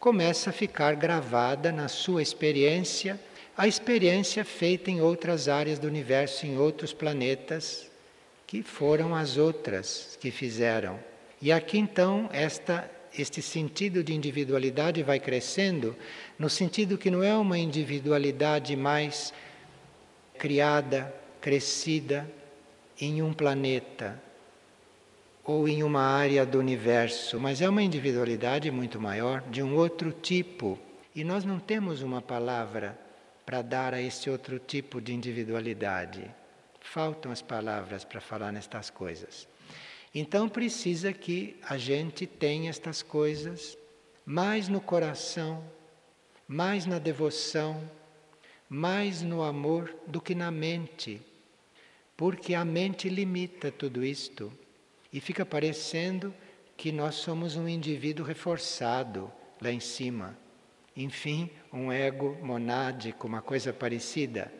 começa 0.00 0.48
a 0.48 0.54
ficar 0.54 0.96
gravada 0.96 1.70
na 1.70 1.86
sua 1.86 2.22
experiência 2.22 3.20
a 3.56 3.66
experiência 3.66 4.44
feita 4.44 4.90
em 4.90 5.00
outras 5.00 5.48
áreas 5.48 5.78
do 5.78 5.86
universo, 5.86 6.46
em 6.46 6.58
outros 6.58 6.92
planetas, 6.92 7.90
que 8.46 8.62
foram 8.62 9.14
as 9.14 9.38
outras 9.38 10.18
que 10.20 10.30
fizeram. 10.30 11.00
E 11.40 11.50
aqui 11.50 11.78
então 11.78 12.28
esta 12.32 12.90
este 13.18 13.40
sentido 13.40 14.04
de 14.04 14.12
individualidade 14.12 15.02
vai 15.02 15.18
crescendo, 15.18 15.96
no 16.38 16.50
sentido 16.50 16.98
que 16.98 17.10
não 17.10 17.22
é 17.22 17.34
uma 17.34 17.56
individualidade 17.56 18.76
mais 18.76 19.32
criada, 20.38 21.14
crescida 21.40 22.30
em 23.00 23.22
um 23.22 23.32
planeta, 23.32 24.20
ou 25.42 25.66
em 25.66 25.82
uma 25.82 26.02
área 26.02 26.44
do 26.44 26.58
universo, 26.58 27.40
mas 27.40 27.62
é 27.62 27.68
uma 27.68 27.82
individualidade 27.82 28.70
muito 28.70 29.00
maior, 29.00 29.42
de 29.48 29.62
um 29.62 29.74
outro 29.76 30.12
tipo. 30.12 30.78
E 31.14 31.24
nós 31.24 31.42
não 31.42 31.58
temos 31.58 32.02
uma 32.02 32.20
palavra 32.20 33.05
para 33.46 33.62
dar 33.62 33.94
a 33.94 34.02
esse 34.02 34.28
outro 34.28 34.58
tipo 34.58 35.00
de 35.00 35.14
individualidade. 35.14 36.28
Faltam 36.80 37.30
as 37.30 37.40
palavras 37.40 38.04
para 38.04 38.20
falar 38.20 38.50
nestas 38.50 38.90
coisas. 38.90 39.48
Então 40.12 40.48
precisa 40.48 41.12
que 41.12 41.56
a 41.62 41.78
gente 41.78 42.26
tenha 42.26 42.68
estas 42.68 43.02
coisas 43.02 43.78
mais 44.24 44.68
no 44.68 44.80
coração, 44.80 45.62
mais 46.48 46.86
na 46.86 46.98
devoção, 46.98 47.88
mais 48.68 49.22
no 49.22 49.42
amor 49.42 49.94
do 50.06 50.20
que 50.20 50.34
na 50.34 50.50
mente, 50.50 51.22
porque 52.16 52.54
a 52.54 52.64
mente 52.64 53.08
limita 53.08 53.70
tudo 53.70 54.04
isto. 54.04 54.52
E 55.12 55.20
fica 55.20 55.46
parecendo 55.46 56.34
que 56.76 56.90
nós 56.90 57.14
somos 57.14 57.56
um 57.56 57.68
indivíduo 57.68 58.26
reforçado 58.26 59.30
lá 59.60 59.70
em 59.70 59.80
cima. 59.80 60.36
Enfim, 60.96 61.50
um 61.72 61.92
ego 61.92 62.38
monádico, 62.42 63.26
uma 63.26 63.42
coisa 63.42 63.72
parecida. 63.72 64.52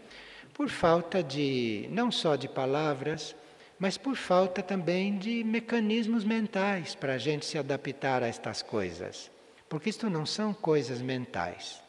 Por 0.53 0.69
falta 0.69 1.23
de, 1.23 1.89
não 1.91 2.11
só 2.11 2.37
de 2.37 2.49
palavras, 2.49 3.35
mas 3.79 3.97
por 3.97 4.17
falta 4.17 4.63
também 4.63 5.19
de 5.19 5.45
mecanismos 5.45 6.25
mentais 6.25 6.95
para 6.95 7.15
a 7.15 7.19
gente 7.19 7.45
se 7.45 7.59
adaptar 7.59 8.23
a 8.23 8.27
estas 8.27 8.63
coisas. 8.63 9.31
Porque 9.69 9.91
isto 9.91 10.09
não 10.09 10.25
são 10.25 10.55
coisas 10.55 11.01
mentais. 11.01 11.83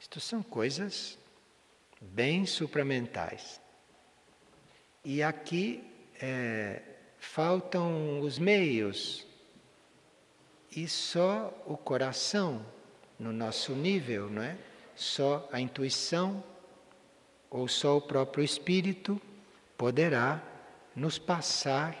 Isto 0.00 0.20
são 0.20 0.42
coisas 0.42 1.18
bem 2.00 2.46
supramentais. 2.46 3.60
E 5.04 5.22
aqui 5.22 5.84
é, 6.20 6.82
faltam 7.18 8.20
os 8.20 8.38
meios 8.38 9.26
e 10.74 10.86
só 10.88 11.52
o 11.66 11.76
coração, 11.76 12.64
no 13.18 13.32
nosso 13.32 13.72
nível, 13.72 14.28
não 14.30 14.42
é? 14.42 14.56
Só 14.94 15.48
a 15.52 15.60
intuição 15.60 16.42
ou 17.50 17.66
só 17.66 17.96
o 17.96 18.00
próprio 18.00 18.44
espírito 18.44 19.20
poderá 19.76 20.42
nos 20.94 21.18
passar 21.18 21.96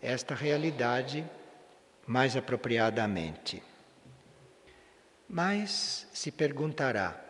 esta 0.00 0.34
realidade 0.34 1.24
mais 2.06 2.36
apropriadamente. 2.36 3.62
Mas 5.28 6.06
se 6.12 6.30
perguntará: 6.30 7.22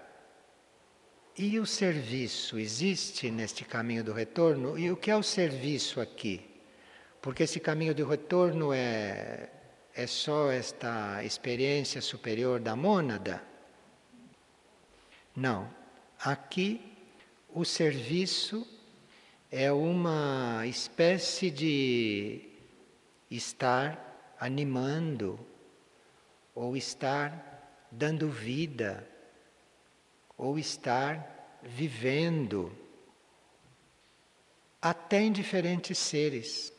e 1.36 1.58
o 1.58 1.66
serviço 1.66 2.58
existe 2.58 3.30
neste 3.30 3.64
caminho 3.64 4.04
do 4.04 4.12
retorno? 4.12 4.78
E 4.78 4.90
o 4.90 4.96
que 4.96 5.10
é 5.10 5.16
o 5.16 5.22
serviço 5.22 6.00
aqui? 6.00 6.48
Porque 7.20 7.44
esse 7.44 7.60
caminho 7.60 7.94
de 7.94 8.02
retorno 8.02 8.72
é, 8.72 9.48
é 9.94 10.06
só 10.06 10.50
esta 10.50 11.22
experiência 11.22 12.00
superior 12.00 12.60
da 12.60 12.74
mônada? 12.74 13.42
Não. 15.34 15.68
Aqui 16.18 16.80
o 17.48 17.64
serviço 17.64 18.66
é 19.50 19.70
uma 19.72 20.66
espécie 20.66 21.50
de 21.50 22.48
estar 23.30 24.34
animando 24.38 25.38
ou 26.54 26.76
estar 26.76 27.86
dando 27.90 28.30
vida 28.30 29.06
ou 30.36 30.58
estar 30.58 31.60
vivendo 31.62 32.72
até 34.80 35.20
em 35.20 35.30
diferentes 35.30 35.98
seres 35.98 36.72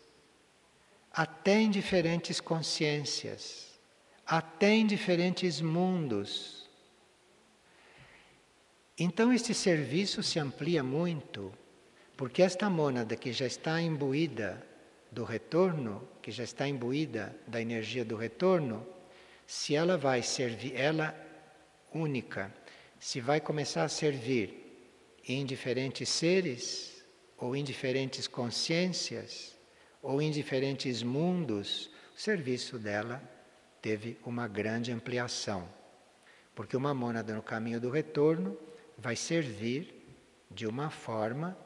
até 1.14 1.62
em 1.62 1.70
diferentes 1.70 2.42
consciências, 2.42 3.80
até 4.26 4.72
em 4.72 4.88
diferentes 4.88 5.62
mundos. 5.62 6.68
Então, 8.98 9.32
este 9.32 9.54
serviço 9.54 10.24
se 10.24 10.40
amplia 10.40 10.84
muito, 10.84 11.54
porque 12.18 12.42
esta 12.42 12.68
mônada 12.68 13.16
que 13.16 13.32
já 13.32 13.46
está 13.46 13.80
imbuída 13.80 14.66
do 15.12 15.24
retorno, 15.24 16.08
que 16.20 16.32
já 16.32 16.44
está 16.44 16.68
imbuída 16.68 17.36
da 17.46 17.62
energia 17.62 18.04
do 18.04 18.16
retorno, 18.16 18.86
se 19.46 19.76
ela 19.76 19.98
vai 19.98 20.24
servir, 20.24 20.76
ela 20.76 21.16
única, 21.94 22.52
se 23.00 23.22
vai 23.22 23.40
começar 23.40 23.84
a 23.84 23.90
servir 23.90 24.64
em 25.28 25.46
diferentes 25.46 26.10
seres 26.10 27.04
ou 27.38 27.56
em 27.56 27.64
diferentes 27.64 28.28
consciências, 28.28 29.53
ou 30.04 30.22
em 30.22 30.30
diferentes 30.30 31.02
mundos, 31.02 31.90
o 32.14 32.20
serviço 32.20 32.78
dela 32.78 33.24
teve 33.82 34.20
uma 34.26 34.50
grande 34.50 34.92
ampliação. 34.92 35.68
Porque 36.54 36.76
uma 36.76 36.94
mônada 36.94 37.34
no 37.34 37.42
caminho 37.42 37.80
do 37.80 37.90
retorno 37.90 38.58
vai 38.98 39.16
servir 39.16 40.06
de 40.52 40.68
uma 40.68 40.90
forma 40.90 41.58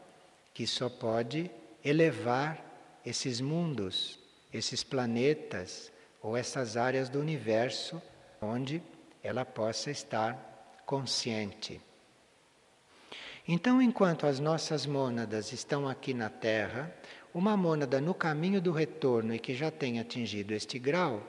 que 0.53 0.67
só 0.67 0.87
pode 0.87 1.49
elevar 1.83 2.63
esses 3.03 3.41
mundos, 3.41 4.19
esses 4.53 4.83
planetas 4.83 5.91
ou 6.21 6.37
essas 6.37 6.77
áreas 6.77 7.09
do 7.09 7.19
universo 7.19 8.01
onde 8.39 8.81
ela 9.23 9.43
possa 9.43 9.89
estar 9.89 10.81
consciente. 10.85 11.81
Então, 13.49 13.81
enquanto 13.81 14.27
as 14.27 14.41
nossas 14.41 14.85
mônadas 14.85 15.53
estão 15.53 15.87
aqui 15.87 16.13
na 16.13 16.29
Terra, 16.29 16.93
uma 17.33 17.55
mônada 17.55 18.01
no 18.01 18.13
caminho 18.13 18.61
do 18.61 18.71
retorno 18.71 19.33
e 19.33 19.39
que 19.39 19.53
já 19.53 19.69
tem 19.69 19.99
atingido 19.99 20.53
este 20.53 20.79
grau, 20.79 21.21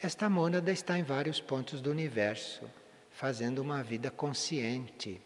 esta 0.00 0.28
mônada 0.28 0.70
está 0.70 0.98
em 0.98 1.02
vários 1.02 1.40
pontos 1.40 1.80
do 1.80 1.90
universo, 1.90 2.62
fazendo 3.10 3.60
uma 3.60 3.82
vida 3.82 4.10
consciente. 4.10 5.20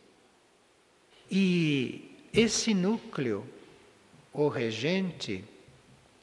E 1.31 2.17
esse 2.33 2.73
núcleo, 2.73 3.47
o 4.33 4.49
regente, 4.49 5.45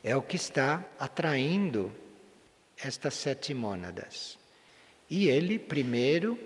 é 0.04 0.16
o 0.16 0.22
que 0.22 0.36
está 0.36 0.84
atraindo 0.98 1.92
estas 2.78 3.14
sete 3.14 3.54
mônadas. 3.54 4.38
E 5.10 5.28
ele, 5.28 5.60
primeiro, 5.60 6.40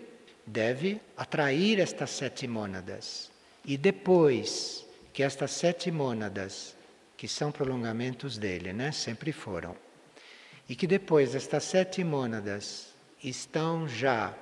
deve 0.46 1.00
atrair 1.16 1.80
estas 1.80 2.10
sete 2.10 2.48
mônadas. 2.48 3.32
E 3.64 3.78
depois 3.78 4.86
que 5.14 5.24
estas 5.24 5.52
sete 5.52 5.92
mônadas, 5.92 6.76
que 7.24 7.28
são 7.30 7.54
prolongamentos 7.54 8.38
dele, 8.38 8.74
né? 8.74 8.92
Sempre 8.92 9.32
foram. 9.32 9.78
E 10.68 10.76
que 10.76 10.86
depois 10.86 11.34
estas 11.34 11.64
sete 11.64 12.04
mônadas 12.04 12.90
estão 13.24 13.88
já 13.88 14.38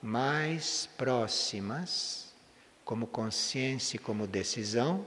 mais 0.00 0.88
próximas 0.96 2.32
como 2.86 3.06
consciência 3.06 3.96
e 3.96 3.98
como 3.98 4.26
decisão, 4.26 5.06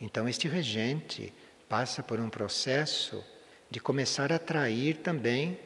então 0.00 0.26
este 0.26 0.48
regente 0.48 1.30
passa 1.68 2.02
por 2.02 2.18
um 2.18 2.30
processo 2.30 3.22
de 3.70 3.78
começar 3.78 4.32
a 4.32 4.36
atrair 4.36 4.96
também 4.96 5.60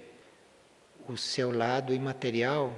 o 1.08 1.16
seu 1.16 1.56
lado 1.56 1.94
imaterial, 1.94 2.76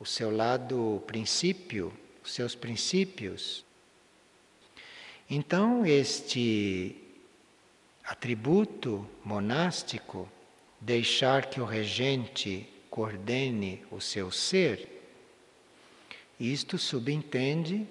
o 0.00 0.06
seu 0.06 0.34
lado 0.34 1.04
princípio, 1.06 1.92
os 2.24 2.32
seus 2.32 2.54
princípios. 2.54 3.65
Então, 5.28 5.84
este 5.84 6.96
atributo 8.04 9.06
monástico, 9.24 10.28
deixar 10.80 11.46
que 11.46 11.60
o 11.60 11.64
regente 11.64 12.68
coordene 12.88 13.84
o 13.90 14.00
seu 14.00 14.30
ser, 14.30 14.88
isto 16.38 16.78
subentende 16.78 17.86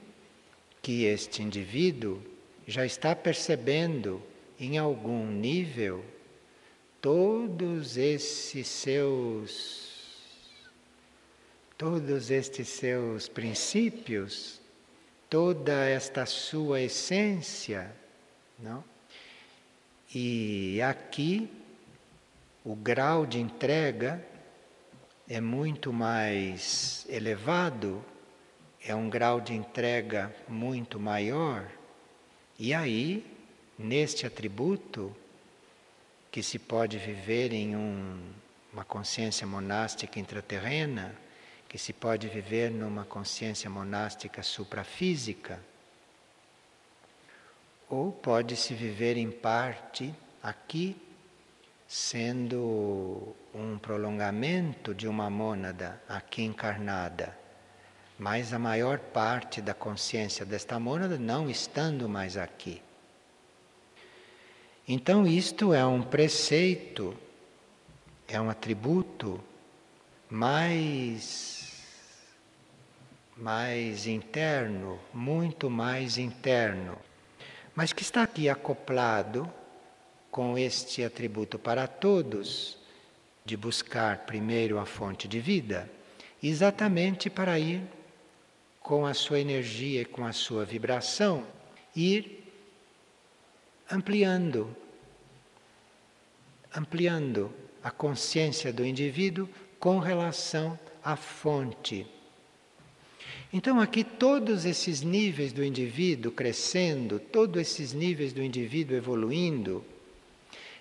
que 0.82 1.04
este 1.04 1.42
indivíduo 1.42 2.22
já 2.68 2.86
está 2.86 3.16
percebendo 3.16 4.22
em 4.60 4.78
algum 4.78 5.26
nível 5.26 6.06
todos 7.02 7.98
esses 7.98 8.68
seus 8.68 9.96
todos 11.78 12.32
estes 12.32 12.70
seus 12.70 13.28
princípios, 13.28 14.62
toda 15.36 15.84
esta 15.84 16.26
sua 16.26 16.80
essência, 16.80 17.94
não? 18.58 18.82
E 20.14 20.82
aqui 20.82 21.52
o 22.64 22.74
grau 22.74 23.26
de 23.26 23.42
entrega 23.42 24.26
é 25.28 25.42
muito 25.42 25.92
mais 25.92 27.06
elevado 27.10 28.02
é 28.82 28.96
um 28.96 29.10
grau 29.10 29.42
de 29.42 29.54
entrega 29.54 30.34
muito 30.48 31.02
maior, 31.02 31.70
e 32.58 32.74
aí, 32.74 33.26
neste 33.78 34.26
atributo, 34.26 35.14
que 36.32 36.42
se 36.42 36.58
pode 36.58 36.98
viver 36.98 37.52
em 37.52 37.76
um, 37.76 38.22
uma 38.72 38.86
consciência 38.86 39.46
monástica 39.46 40.18
intraterrena, 40.18 41.14
que 41.76 41.82
se 41.82 41.92
pode 41.92 42.30
viver 42.30 42.72
numa 42.72 43.04
consciência 43.04 43.70
monástica 43.70 44.42
suprafísica, 44.42 45.60
ou 47.90 48.14
pode-se 48.14 48.74
viver 48.74 49.18
em 49.18 49.30
parte 49.30 50.16
aqui, 50.42 50.96
sendo 51.86 53.36
um 53.54 53.78
prolongamento 53.78 54.96
de 54.96 55.06
uma 55.06 55.30
mônada 55.30 56.02
aqui 56.08 56.44
encarnada 56.44 57.38
mas 58.18 58.54
a 58.54 58.58
maior 58.58 58.98
parte 58.98 59.62
da 59.62 59.74
consciência 59.74 60.46
desta 60.46 60.80
mônada 60.80 61.18
não 61.18 61.50
estando 61.50 62.08
mais 62.08 62.38
aqui. 62.38 62.82
Então, 64.88 65.28
isto 65.28 65.74
é 65.74 65.86
um 65.86 66.02
preceito, 66.02 67.14
é 68.26 68.40
um 68.40 68.50
atributo 68.50 69.44
mais 70.30 71.65
mais 73.36 74.08
interno, 74.08 75.00
muito 75.14 75.70
mais 75.70 76.18
interno, 76.18 76.98
mas 77.76 77.92
que 77.92 78.02
está 78.02 78.24
aqui 78.24 78.48
acoplado 78.48 79.52
com 80.32 80.58
este 80.58 81.04
atributo 81.04 81.60
para 81.60 81.86
todos 81.86 82.78
de 83.44 83.58
buscar 83.58 84.20
primeiro 84.20 84.80
a 84.80 84.86
fonte 84.86 85.28
de 85.28 85.40
vida, 85.40 85.90
exatamente 86.42 87.30
para 87.30 87.60
ir 87.60 87.82
com 88.80 89.06
a 89.06 89.14
sua 89.14 89.40
energia 89.40 90.02
e 90.02 90.06
com 90.06 90.26
a 90.26 90.32
sua 90.32 90.64
vibração, 90.64 91.46
ir 91.96 92.44
ampliando, 93.92 94.76
ampliando 96.74 97.54
a 97.84 97.92
consciência 97.92 98.72
do 98.72 98.86
indivíduo 98.86 99.50
com 99.80 100.00
relação 100.00 100.80
à 101.04 101.16
fonte. 101.16 102.15
Então, 103.58 103.80
aqui, 103.80 104.04
todos 104.04 104.66
esses 104.66 105.02
níveis 105.02 105.54
do 105.54 105.64
indivíduo 105.64 106.30
crescendo, 106.30 107.20
todos 107.20 107.62
esses 107.62 107.94
níveis 107.94 108.34
do 108.34 108.44
indivíduo 108.44 108.98
evoluindo, 108.98 109.82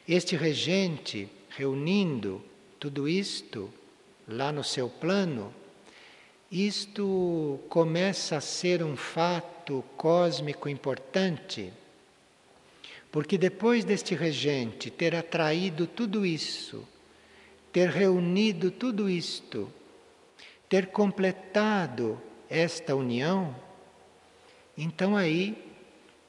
este 0.09 0.35
regente 0.35 1.29
reunindo 1.51 2.43
tudo 2.81 3.09
isto 3.09 3.73
lá 4.27 4.51
no 4.51 4.65
seu 4.65 4.89
plano, 4.89 5.55
isto 6.51 7.61
começa 7.69 8.39
a 8.39 8.41
ser 8.41 8.83
um 8.83 8.97
fato 8.97 9.85
cósmico 9.97 10.69
importante, 10.69 11.73
porque 13.13 13.39
depois 13.39 13.85
deste 13.85 14.17
regente 14.17 14.91
ter 14.91 15.15
atraído 15.15 15.87
tudo 15.87 16.27
isso, 16.27 16.85
ter 17.73 17.89
reunido 17.89 18.73
tudo 18.73 19.09
isto, 19.09 19.73
ter 20.69 20.89
completado 20.89 22.21
esta 22.49 22.95
união, 22.95 23.55
então 24.77 25.17
aí 25.17 25.73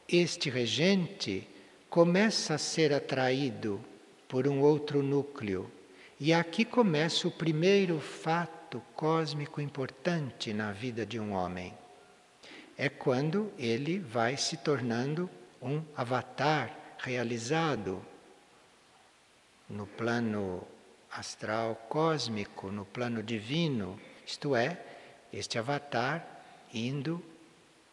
este 0.07 0.49
regente 0.49 1.47
começa 1.89 2.55
a 2.55 2.57
ser 2.57 2.93
atraído 2.93 3.83
por 4.27 4.47
um 4.47 4.61
outro 4.61 5.01
núcleo. 5.01 5.71
E 6.19 6.33
aqui 6.33 6.63
começa 6.63 7.27
o 7.27 7.31
primeiro 7.31 7.99
fato 7.99 8.81
cósmico 8.95 9.59
importante 9.59 10.53
na 10.53 10.71
vida 10.71 11.05
de 11.05 11.19
um 11.19 11.33
homem. 11.33 11.73
É 12.77 12.89
quando 12.89 13.51
ele 13.57 13.99
vai 13.99 14.37
se 14.37 14.57
tornando 14.57 15.29
um 15.61 15.81
avatar 15.95 16.97
realizado 16.99 18.01
no 19.69 19.87
plano 19.87 20.65
astral 21.11 21.75
cósmico, 21.89 22.71
no 22.71 22.85
plano 22.85 23.23
divino, 23.23 23.99
isto 24.25 24.55
é, 24.55 24.79
este 25.35 25.59
avatar 25.59 26.25
indo 26.73 27.21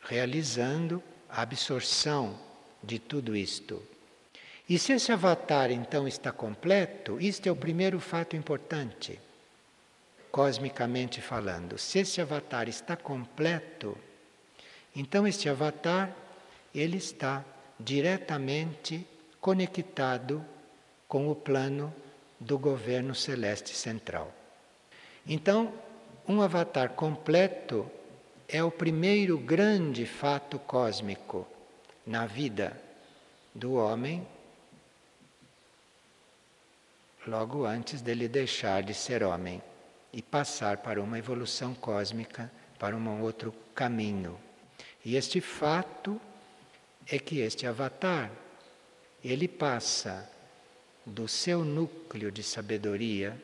realizando 0.00 1.02
a 1.28 1.42
absorção 1.42 2.38
de 2.82 2.98
tudo 2.98 3.36
isto. 3.36 3.82
E 4.68 4.78
se 4.78 4.92
esse 4.92 5.12
avatar 5.12 5.70
então 5.70 6.06
está 6.06 6.32
completo, 6.32 7.20
isto 7.20 7.48
é 7.48 7.52
o 7.52 7.56
primeiro 7.56 8.00
fato 8.00 8.36
importante 8.36 9.20
cosmicamente 10.30 11.20
falando. 11.20 11.76
Se 11.76 11.98
esse 11.98 12.20
avatar 12.20 12.66
está 12.66 12.96
completo, 12.96 13.98
então 14.96 15.26
este 15.26 15.48
avatar 15.48 16.10
ele 16.74 16.96
está 16.96 17.44
diretamente 17.78 19.06
conectado 19.40 20.42
com 21.06 21.28
o 21.28 21.34
plano 21.34 21.94
do 22.40 22.58
governo 22.58 23.14
celeste 23.14 23.76
central. 23.76 24.32
Então, 25.26 25.72
um 26.28 26.40
avatar 26.40 26.90
completo 26.90 27.90
é 28.48 28.62
o 28.62 28.70
primeiro 28.70 29.38
grande 29.38 30.06
fato 30.06 30.58
cósmico 30.58 31.46
na 32.06 32.26
vida 32.26 32.80
do 33.54 33.74
homem, 33.74 34.26
logo 37.26 37.64
antes 37.64 38.00
dele 38.00 38.28
deixar 38.28 38.82
de 38.82 38.94
ser 38.94 39.22
homem 39.22 39.62
e 40.12 40.20
passar 40.20 40.78
para 40.78 41.02
uma 41.02 41.18
evolução 41.18 41.74
cósmica, 41.74 42.50
para 42.78 42.96
um 42.96 43.22
outro 43.22 43.54
caminho. 43.74 44.38
E 45.04 45.16
este 45.16 45.40
fato 45.40 46.20
é 47.06 47.18
que 47.18 47.38
este 47.38 47.66
avatar, 47.66 48.30
ele 49.24 49.48
passa 49.48 50.28
do 51.06 51.26
seu 51.26 51.64
núcleo 51.64 52.30
de 52.30 52.42
sabedoria, 52.42 53.40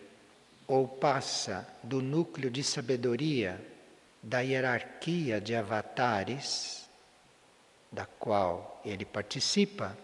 ou 0.68 0.86
passa 0.86 1.66
do 1.82 2.02
núcleo 2.02 2.50
de 2.50 2.62
sabedoria 2.62 3.58
da 4.22 4.40
hierarquia 4.40 5.40
de 5.40 5.54
avatares 5.54 6.86
da 7.90 8.04
qual 8.04 8.78
ele 8.84 9.06
participa, 9.06 9.96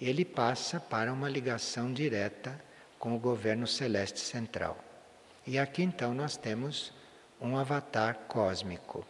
ele 0.00 0.24
passa 0.24 0.80
para 0.80 1.12
uma 1.12 1.28
ligação 1.28 1.92
direta 1.92 2.60
com 2.98 3.14
o 3.14 3.18
governo 3.18 3.64
celeste 3.64 4.18
central. 4.18 4.76
E 5.46 5.56
aqui 5.56 5.84
então 5.84 6.12
nós 6.12 6.36
temos 6.36 6.92
um 7.40 7.56
avatar 7.56 8.16
cósmico. 8.26 9.06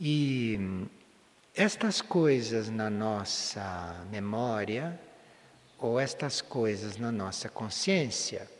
E 0.00 0.58
estas 1.54 2.00
coisas 2.00 2.68
na 2.68 2.90
nossa 2.90 4.04
memória 4.10 4.98
ou 5.78 6.00
estas 6.00 6.40
coisas 6.40 6.96
na 6.96 7.12
nossa 7.12 7.48
consciência 7.48 8.57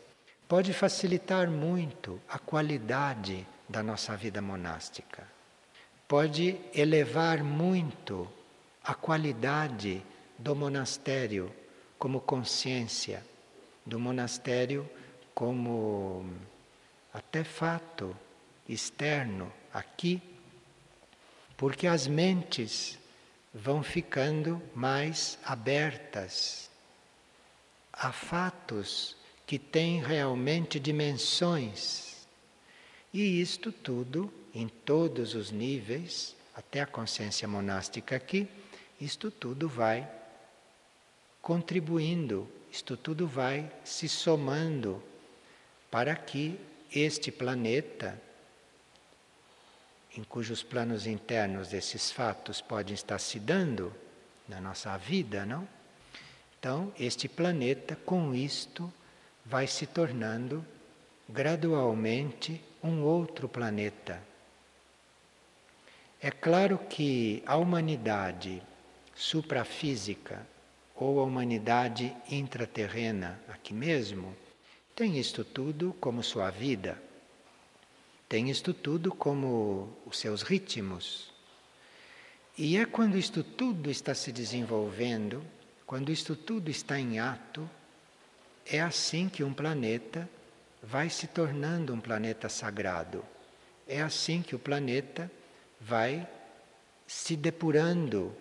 pode 0.49 0.73
facilitar 0.73 1.47
muito 1.47 2.19
a 2.27 2.39
qualidade 2.39 3.45
da 3.69 3.83
nossa 3.83 4.17
vida 4.17 4.41
monástica. 4.41 5.27
Pode 6.07 6.59
elevar 6.73 7.43
muito 7.43 8.27
a 8.83 8.95
qualidade 8.95 10.01
do 10.39 10.55
monastério 10.55 11.53
como 11.99 12.19
consciência, 12.19 13.23
do 13.85 13.99
monastério 13.99 14.89
como 15.35 16.25
até 17.13 17.43
fato 17.43 18.17
externo 18.67 19.53
aqui, 19.71 20.19
porque 21.55 21.85
as 21.85 22.07
mentes 22.07 22.97
vão 23.53 23.83
ficando 23.83 24.59
mais 24.73 25.37
abertas 25.45 26.71
a 27.93 28.11
fatos 28.11 29.18
que 29.49 29.57
têm 29.57 29.99
realmente 29.99 30.79
dimensões. 30.79 32.17
E 33.11 33.41
isto 33.41 33.71
tudo, 33.71 34.31
em 34.53 34.67
todos 34.67 35.33
os 35.33 35.49
níveis, 35.49 36.35
até 36.53 36.81
a 36.81 36.85
consciência 36.85 37.47
monástica 37.47 38.15
aqui, 38.15 38.47
isto 39.01 39.31
tudo 39.31 39.67
vai 39.67 40.07
contribuindo, 41.41 42.47
isto 42.71 42.95
tudo 42.95 43.25
vai 43.25 43.71
se 43.83 44.07
somando 44.07 45.01
para 45.89 46.15
que 46.15 46.59
este 46.93 47.31
planeta, 47.31 48.21
em 50.15 50.23
cujos 50.23 50.61
planos 50.61 51.07
internos 51.07 51.73
esses 51.73 52.11
fatos 52.11 52.61
podem 52.61 52.93
estar 52.93 53.17
se 53.17 53.39
dando 53.39 53.91
na 54.47 54.61
nossa 54.61 54.95
vida, 54.95 55.43
não? 55.43 55.67
Então, 56.59 56.93
este 56.99 57.27
planeta, 57.27 57.95
com 57.95 58.35
isto, 58.35 58.93
vai 59.49 59.65
se 59.65 59.87
tornando 59.87 60.63
gradualmente 61.27 62.61
um 62.83 63.01
outro 63.01 63.49
planeta. 63.49 64.21
É 66.21 66.29
claro 66.29 66.77
que 66.77 67.41
a 67.47 67.57
humanidade 67.57 68.61
suprafísica 69.15 70.45
ou 70.95 71.19
a 71.19 71.23
humanidade 71.23 72.15
intraterrena, 72.29 73.39
aqui 73.47 73.73
mesmo, 73.73 74.35
tem 74.95 75.17
isto 75.17 75.43
tudo 75.43 75.95
como 75.99 76.21
sua 76.21 76.51
vida, 76.51 77.01
tem 78.27 78.51
isto 78.51 78.71
tudo 78.71 79.11
como 79.11 79.89
os 80.05 80.19
seus 80.19 80.43
ritmos. 80.43 81.33
E 82.55 82.77
é 82.77 82.85
quando 82.85 83.17
isto 83.17 83.43
tudo 83.43 83.89
está 83.89 84.13
se 84.13 84.31
desenvolvendo, 84.31 85.41
quando 85.87 86.11
isto 86.11 86.35
tudo 86.35 86.69
está 86.69 86.99
em 86.99 87.17
ato, 87.17 87.67
é 88.71 88.79
assim 88.79 89.27
que 89.27 89.43
um 89.43 89.53
planeta 89.53 90.29
vai 90.81 91.09
se 91.09 91.27
tornando 91.27 91.93
um 91.93 91.99
planeta 91.99 92.47
sagrado. 92.47 93.23
É 93.87 94.01
assim 94.01 94.41
que 94.41 94.55
o 94.55 94.59
planeta 94.59 95.29
vai 95.81 96.27
se 97.07 97.35
depurando 97.35 98.35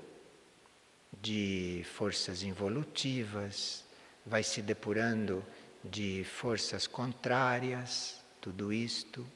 de 1.21 1.85
forças 1.95 2.43
involutivas, 2.43 3.83
vai 4.25 4.43
se 4.43 4.61
depurando 4.61 5.43
de 5.83 6.25
forças 6.25 6.87
contrárias, 6.87 8.17
tudo 8.41 8.73
isto. 8.73 9.27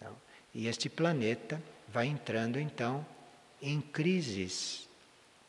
Não? 0.00 0.16
E 0.52 0.66
este 0.66 0.88
planeta 0.88 1.62
vai 1.88 2.06
entrando 2.06 2.58
então 2.58 3.06
em 3.62 3.80
crises, 3.80 4.88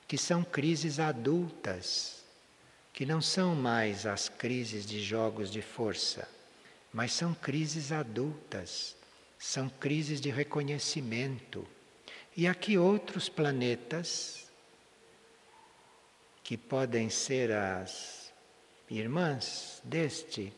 que 0.07 0.17
são 0.17 0.43
crises 0.43 0.99
adultas, 0.99 2.16
que 2.97 3.05
não 3.05 3.21
são 3.21 3.53
mais 3.53 4.07
as 4.07 4.27
crises 4.27 4.83
de 4.83 4.99
jogos 5.03 5.51
de 5.51 5.61
força, 5.61 6.27
mas 6.91 7.13
são 7.13 7.31
crises 7.31 7.91
adultas, 7.91 8.97
são 9.37 9.69
crises 9.69 10.19
de 10.19 10.31
reconhecimento. 10.31 11.63
E 12.35 12.47
aqui 12.47 12.75
outros 12.75 13.29
planetas, 13.29 14.49
que 16.43 16.57
podem 16.57 17.07
ser 17.07 17.51
as 17.51 18.33
irmãs 18.89 19.79
deste, 19.83 20.51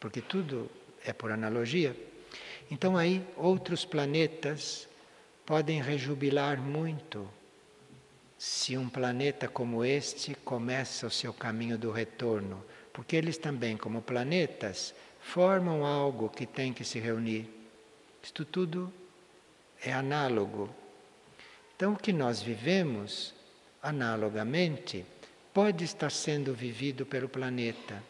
porque 0.00 0.22
tudo 0.22 0.70
é 1.04 1.12
por 1.12 1.30
analogia. 1.30 1.94
Então 2.70 2.96
aí 2.96 3.22
outros 3.36 3.84
planetas 3.84 4.88
podem 5.44 5.82
rejubilar 5.82 6.58
muito 6.58 7.28
se 8.40 8.74
um 8.74 8.88
planeta 8.88 9.46
como 9.46 9.84
este 9.84 10.34
começa 10.34 11.06
o 11.06 11.10
seu 11.10 11.30
caminho 11.30 11.76
do 11.76 11.90
retorno, 11.90 12.64
porque 12.90 13.14
eles 13.14 13.36
também, 13.36 13.76
como 13.76 14.00
planetas, 14.00 14.94
formam 15.20 15.84
algo 15.84 16.30
que 16.30 16.46
tem 16.46 16.72
que 16.72 16.82
se 16.82 16.98
reunir. 16.98 17.50
Isto 18.22 18.46
tudo 18.46 18.90
é 19.84 19.92
análogo. 19.92 20.74
Então, 21.76 21.92
o 21.92 21.98
que 21.98 22.14
nós 22.14 22.40
vivemos, 22.40 23.34
analogamente, 23.82 25.04
pode 25.52 25.84
estar 25.84 26.10
sendo 26.10 26.54
vivido 26.54 27.04
pelo 27.04 27.28
planeta. 27.28 28.02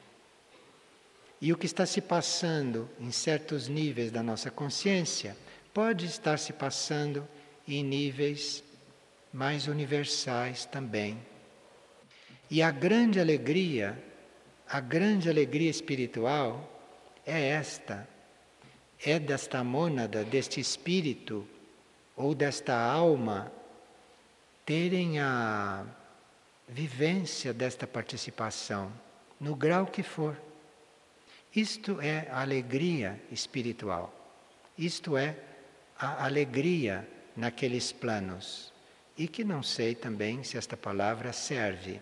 E 1.40 1.52
o 1.52 1.58
que 1.58 1.66
está 1.66 1.84
se 1.84 2.00
passando 2.00 2.88
em 3.00 3.10
certos 3.10 3.66
níveis 3.66 4.12
da 4.12 4.22
nossa 4.22 4.48
consciência 4.48 5.36
pode 5.74 6.06
estar 6.06 6.38
se 6.38 6.52
passando 6.52 7.26
em 7.66 7.82
níveis 7.82 8.62
mais 9.32 9.66
universais 9.66 10.64
também. 10.64 11.18
E 12.50 12.62
a 12.62 12.70
grande 12.70 13.20
alegria, 13.20 14.02
a 14.68 14.80
grande 14.80 15.28
alegria 15.28 15.70
espiritual 15.70 16.68
é 17.24 17.48
esta: 17.48 18.08
é 19.04 19.18
desta 19.18 19.62
mônada, 19.62 20.24
deste 20.24 20.60
espírito 20.60 21.46
ou 22.16 22.34
desta 22.34 22.74
alma 22.76 23.52
terem 24.66 25.18
a 25.18 25.84
vivência 26.68 27.52
desta 27.52 27.86
participação, 27.86 28.92
no 29.40 29.54
grau 29.56 29.86
que 29.86 30.02
for. 30.02 30.36
Isto 31.54 32.00
é 32.00 32.28
a 32.30 32.42
alegria 32.42 33.20
espiritual. 33.32 34.14
Isto 34.78 35.16
é 35.16 35.36
a 35.98 36.24
alegria 36.24 37.08
naqueles 37.36 37.90
planos. 37.90 38.72
E 39.16 39.28
que 39.28 39.44
não 39.44 39.62
sei 39.62 39.94
também 39.94 40.42
se 40.42 40.56
esta 40.56 40.76
palavra 40.76 41.32
serve. 41.32 42.00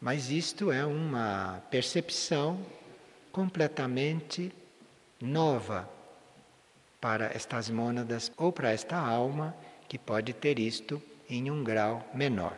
Mas 0.00 0.30
isto 0.30 0.72
é 0.72 0.84
uma 0.84 1.62
percepção 1.70 2.64
completamente 3.30 4.52
nova 5.20 5.88
para 7.00 7.26
estas 7.34 7.70
mônadas 7.70 8.32
ou 8.36 8.52
para 8.52 8.72
esta 8.72 8.96
alma 8.96 9.54
que 9.88 9.98
pode 9.98 10.32
ter 10.32 10.58
isto 10.58 11.02
em 11.28 11.50
um 11.50 11.62
grau 11.62 12.08
menor. 12.14 12.56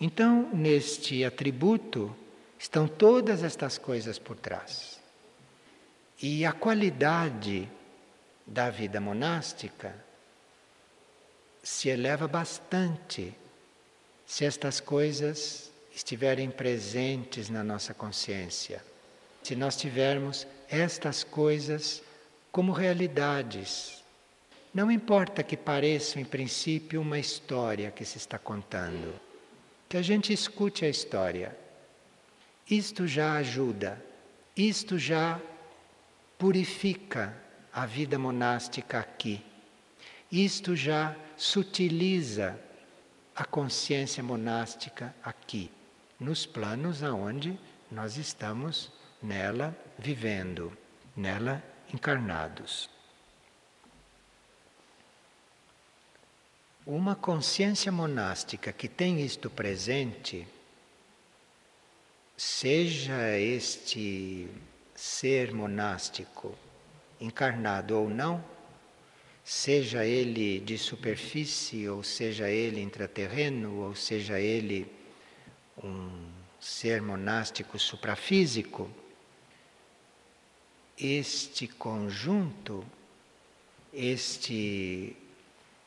Então, 0.00 0.50
neste 0.52 1.24
atributo 1.24 2.14
estão 2.58 2.86
todas 2.86 3.42
estas 3.42 3.78
coisas 3.78 4.18
por 4.18 4.36
trás. 4.36 5.00
E 6.22 6.44
a 6.44 6.52
qualidade 6.52 7.68
da 8.46 8.70
vida 8.70 9.00
monástica 9.00 9.94
se 11.66 11.88
eleva 11.88 12.28
bastante 12.28 13.34
se 14.24 14.44
estas 14.44 14.78
coisas 14.78 15.72
estiverem 15.92 16.48
presentes 16.48 17.50
na 17.50 17.64
nossa 17.64 17.92
consciência. 17.92 18.80
Se 19.42 19.56
nós 19.56 19.74
tivermos 19.74 20.46
estas 20.68 21.24
coisas 21.24 22.04
como 22.52 22.70
realidades. 22.70 24.04
Não 24.72 24.92
importa 24.92 25.42
que 25.42 25.56
pareçam, 25.56 26.22
em 26.22 26.24
princípio, 26.24 27.00
uma 27.00 27.18
história 27.18 27.90
que 27.90 28.04
se 28.04 28.16
está 28.16 28.38
contando 28.38 29.12
que 29.88 29.96
a 29.96 30.02
gente 30.02 30.32
escute 30.32 30.84
a 30.84 30.88
história. 30.88 31.56
Isto 32.70 33.08
já 33.08 33.38
ajuda, 33.38 34.00
isto 34.56 35.00
já 35.00 35.40
purifica 36.38 37.36
a 37.72 37.86
vida 37.86 38.16
monástica 38.20 39.00
aqui. 39.00 39.44
Isto 40.30 40.76
já 40.76 41.16
sutiliza 41.36 42.58
a 43.34 43.44
consciência 43.44 44.22
monástica 44.22 45.14
aqui, 45.22 45.70
nos 46.18 46.46
planos 46.46 47.02
aonde 47.02 47.58
nós 47.90 48.16
estamos 48.16 48.90
nela 49.22 49.76
vivendo, 49.98 50.76
nela 51.16 51.62
encarnados. 51.92 52.88
Uma 56.86 57.16
consciência 57.16 57.90
monástica 57.90 58.72
que 58.72 58.88
tem 58.88 59.20
isto 59.20 59.50
presente, 59.50 60.46
seja 62.36 63.36
este 63.38 64.48
ser 64.94 65.52
monástico 65.52 66.54
encarnado 67.20 67.98
ou 67.98 68.08
não, 68.08 68.42
seja 69.46 70.04
ele 70.04 70.58
de 70.58 70.76
superfície, 70.76 71.88
ou 71.88 72.02
seja 72.02 72.50
ele 72.50 72.82
intraterreno, 72.82 73.76
ou 73.76 73.94
seja 73.94 74.40
ele 74.40 74.90
um 75.80 76.28
ser 76.58 77.00
monástico 77.00 77.78
suprafísico, 77.78 78.90
este 80.98 81.68
conjunto, 81.68 82.84
este 83.94 85.16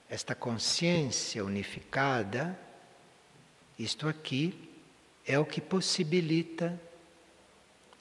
esta 0.09 0.33
consciência 0.33 1.43
unificada, 1.43 2.57
isto 3.77 4.07
aqui 4.07 4.69
é 5.25 5.37
o 5.37 5.45
que 5.45 5.59
possibilita 5.59 6.79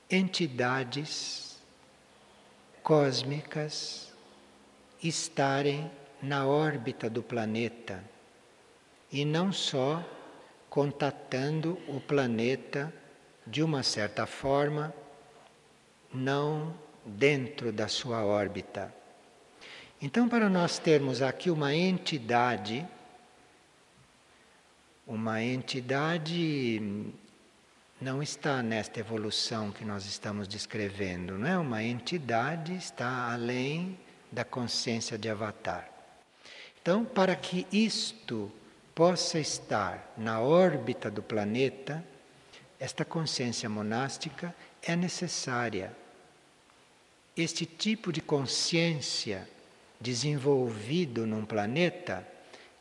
entidades 0.08 1.58
cósmicas 2.80 4.07
estarem 5.02 5.90
na 6.22 6.46
órbita 6.46 7.08
do 7.08 7.22
planeta 7.22 8.02
e 9.10 9.24
não 9.24 9.52
só 9.52 10.04
contatando 10.68 11.78
o 11.88 12.00
planeta 12.00 12.92
de 13.46 13.62
uma 13.62 13.82
certa 13.82 14.26
forma, 14.26 14.92
não 16.12 16.74
dentro 17.04 17.72
da 17.72 17.88
sua 17.88 18.24
órbita. 18.24 18.94
Então, 20.00 20.28
para 20.28 20.48
nós 20.48 20.78
termos 20.78 21.22
aqui 21.22 21.50
uma 21.50 21.74
entidade, 21.74 22.86
uma 25.06 25.42
entidade 25.42 27.02
não 28.00 28.22
está 28.22 28.62
nesta 28.62 29.00
evolução 29.00 29.72
que 29.72 29.84
nós 29.84 30.06
estamos 30.06 30.46
descrevendo, 30.46 31.36
não 31.38 31.48
é? 31.48 31.58
Uma 31.58 31.82
entidade 31.82 32.74
está 32.74 33.32
além 33.32 33.98
da 34.30 34.44
consciência 34.44 35.16
de 35.18 35.28
Avatar. 35.28 35.88
Então, 36.80 37.04
para 37.04 37.34
que 37.36 37.66
isto 37.72 38.50
possa 38.94 39.38
estar 39.38 40.12
na 40.16 40.40
órbita 40.40 41.10
do 41.10 41.22
planeta, 41.22 42.04
esta 42.80 43.04
consciência 43.04 43.68
monástica 43.68 44.54
é 44.82 44.96
necessária. 44.96 45.94
Este 47.36 47.66
tipo 47.66 48.12
de 48.12 48.20
consciência 48.20 49.48
desenvolvido 50.00 51.26
num 51.26 51.44
planeta, 51.44 52.26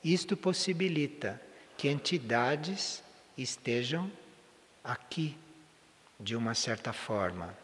isto 0.03 0.37
possibilita 0.37 1.41
que 1.77 1.87
entidades 1.87 3.03
estejam 3.37 4.11
aqui 4.83 5.37
de 6.19 6.35
uma 6.35 6.53
certa 6.53 6.93
forma. 6.93 7.55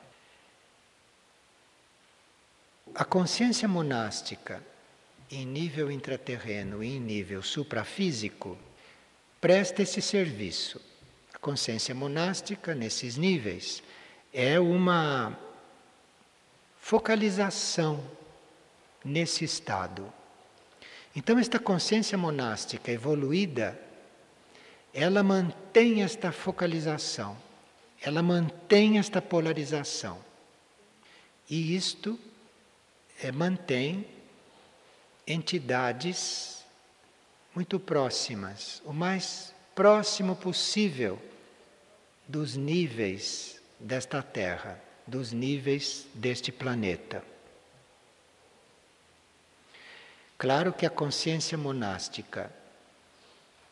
A 2.96 3.04
consciência 3.04 3.68
monástica 3.68 4.62
em 5.32 5.48
nível 5.48 5.90
intraterreno 5.90 6.84
e 6.84 6.96
em 6.96 7.00
nível 7.00 7.42
suprafísico 7.42 8.56
presta 9.42 9.82
esse 9.82 10.00
serviço. 10.00 10.80
A 11.34 11.40
consciência 11.40 11.96
monástica 11.96 12.76
nesses 12.76 13.18
níveis 13.18 13.82
é 14.32 14.60
uma 14.60 15.36
focalização 16.80 18.04
nesse 19.04 19.44
estado. 19.44 20.14
Então, 21.16 21.40
esta 21.40 21.58
consciência 21.58 22.16
monástica 22.16 22.92
evoluída, 22.92 23.80
ela 24.94 25.24
mantém 25.24 26.04
esta 26.04 26.32
focalização, 26.32 27.36
ela 28.00 28.22
mantém 28.22 29.00
esta 29.00 29.20
polarização. 29.20 30.24
E 31.50 31.76
isto 31.76 32.20
é, 33.24 33.32
mantém 33.32 34.06
entidades 35.26 36.64
muito 37.56 37.80
próximas, 37.80 38.82
o 38.84 38.92
mais 38.92 39.54
próximo 39.74 40.36
possível 40.36 41.20
dos 42.28 42.56
níveis 42.56 43.62
desta 43.80 44.22
Terra, 44.22 44.80
dos 45.08 45.32
níveis 45.32 46.06
deste 46.14 46.52
planeta. 46.52 47.24
Claro 50.38 50.74
que 50.74 50.86
a 50.86 50.90
consciência 50.90 51.58
monástica, 51.58 52.52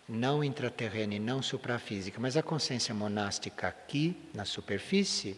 não 0.07 0.43
intraterrena 0.43 1.15
e 1.15 1.19
não 1.19 1.41
suprafísica, 1.41 2.19
mas 2.19 2.37
a 2.37 2.43
consciência 2.43 2.93
monástica 2.93 3.67
aqui, 3.67 4.15
na 4.33 4.45
superfície, 4.45 5.35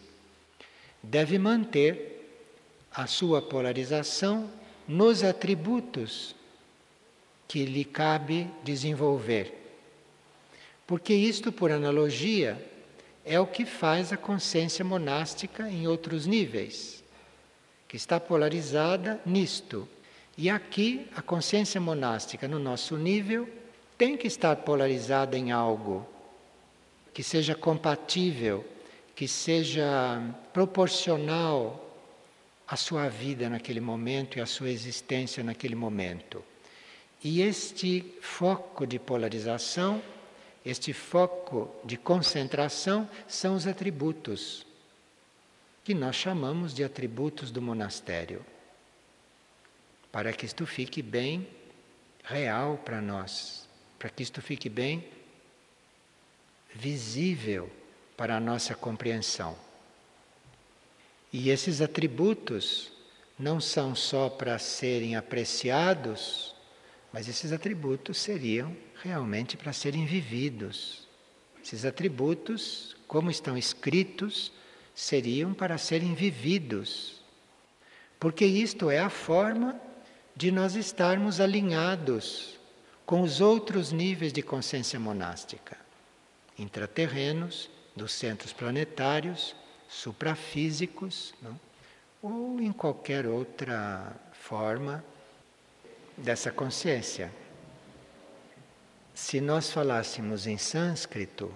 deve 1.02 1.38
manter 1.38 2.23
a 2.94 3.06
sua 3.08 3.42
polarização 3.42 4.48
nos 4.86 5.24
atributos 5.24 6.34
que 7.48 7.64
lhe 7.64 7.84
cabe 7.84 8.48
desenvolver. 8.62 9.52
Porque 10.86 11.12
isto, 11.12 11.50
por 11.50 11.72
analogia, 11.72 12.62
é 13.24 13.40
o 13.40 13.46
que 13.46 13.64
faz 13.64 14.12
a 14.12 14.16
consciência 14.16 14.84
monástica 14.84 15.68
em 15.68 15.88
outros 15.88 16.26
níveis, 16.26 17.02
que 17.88 17.96
está 17.96 18.20
polarizada 18.20 19.20
nisto, 19.24 19.88
e 20.36 20.50
aqui 20.50 21.06
a 21.16 21.22
consciência 21.22 21.80
monástica 21.80 22.46
no 22.46 22.58
nosso 22.58 22.96
nível 22.96 23.48
tem 23.96 24.16
que 24.16 24.26
estar 24.26 24.56
polarizada 24.56 25.38
em 25.38 25.52
algo 25.52 26.06
que 27.12 27.22
seja 27.22 27.54
compatível, 27.54 28.64
que 29.14 29.28
seja 29.28 30.20
proporcional 30.52 31.83
à 32.66 32.76
sua 32.76 33.08
vida 33.08 33.48
naquele 33.48 33.80
momento 33.80 34.38
e 34.38 34.40
à 34.40 34.46
sua 34.46 34.70
existência 34.70 35.42
naquele 35.42 35.74
momento. 35.74 36.44
E 37.22 37.40
este 37.40 38.14
foco 38.20 38.86
de 38.86 38.98
polarização, 38.98 40.02
este 40.64 40.92
foco 40.92 41.74
de 41.84 41.96
concentração 41.96 43.08
são 43.26 43.54
os 43.54 43.66
atributos 43.66 44.66
que 45.82 45.94
nós 45.94 46.16
chamamos 46.16 46.74
de 46.74 46.82
atributos 46.82 47.50
do 47.50 47.60
monastério 47.60 48.44
para 50.14 50.32
que 50.32 50.46
isto 50.46 50.64
fique 50.64 51.02
bem 51.02 51.44
real 52.22 52.78
para 52.78 53.00
nós, 53.00 53.68
para 53.98 54.08
que 54.08 54.22
isto 54.22 54.40
fique 54.40 54.68
bem 54.68 55.04
visível 56.72 57.68
para 58.16 58.36
a 58.36 58.40
nossa 58.40 58.76
compreensão. 58.76 59.58
E 61.36 61.50
esses 61.50 61.80
atributos 61.80 62.92
não 63.36 63.60
são 63.60 63.92
só 63.92 64.28
para 64.28 64.56
serem 64.56 65.16
apreciados, 65.16 66.54
mas 67.12 67.26
esses 67.28 67.50
atributos 67.50 68.18
seriam 68.18 68.76
realmente 69.02 69.56
para 69.56 69.72
serem 69.72 70.06
vividos. 70.06 71.08
Esses 71.60 71.84
atributos, 71.84 72.96
como 73.08 73.32
estão 73.32 73.58
escritos, 73.58 74.52
seriam 74.94 75.52
para 75.52 75.76
serem 75.76 76.14
vividos. 76.14 77.20
Porque 78.20 78.46
isto 78.46 78.88
é 78.88 79.00
a 79.00 79.10
forma 79.10 79.74
de 80.36 80.52
nós 80.52 80.76
estarmos 80.76 81.40
alinhados 81.40 82.60
com 83.04 83.22
os 83.22 83.40
outros 83.40 83.90
níveis 83.90 84.32
de 84.32 84.40
consciência 84.40 85.00
monástica, 85.00 85.76
intraterrenos, 86.56 87.68
dos 87.96 88.12
centros 88.12 88.52
planetários, 88.52 89.56
suprafísicos, 89.94 91.34
não? 91.40 91.58
ou 92.20 92.60
em 92.60 92.72
qualquer 92.72 93.26
outra 93.26 94.12
forma 94.32 95.04
dessa 96.16 96.50
consciência. 96.50 97.30
Se 99.14 99.40
nós 99.40 99.70
falássemos 99.70 100.46
em 100.46 100.58
sânscrito, 100.58 101.52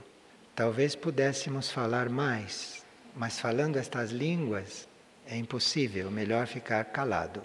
talvez 0.55 0.95
pudéssemos 0.95 1.71
falar 1.71 2.09
mais, 2.09 2.85
mas 3.17 3.41
falando 3.41 3.77
estas 3.77 4.11
línguas 4.11 4.87
é 5.27 5.37
impossível, 5.37 6.11
melhor 6.11 6.47
ficar 6.47 6.85
calado. 6.85 7.43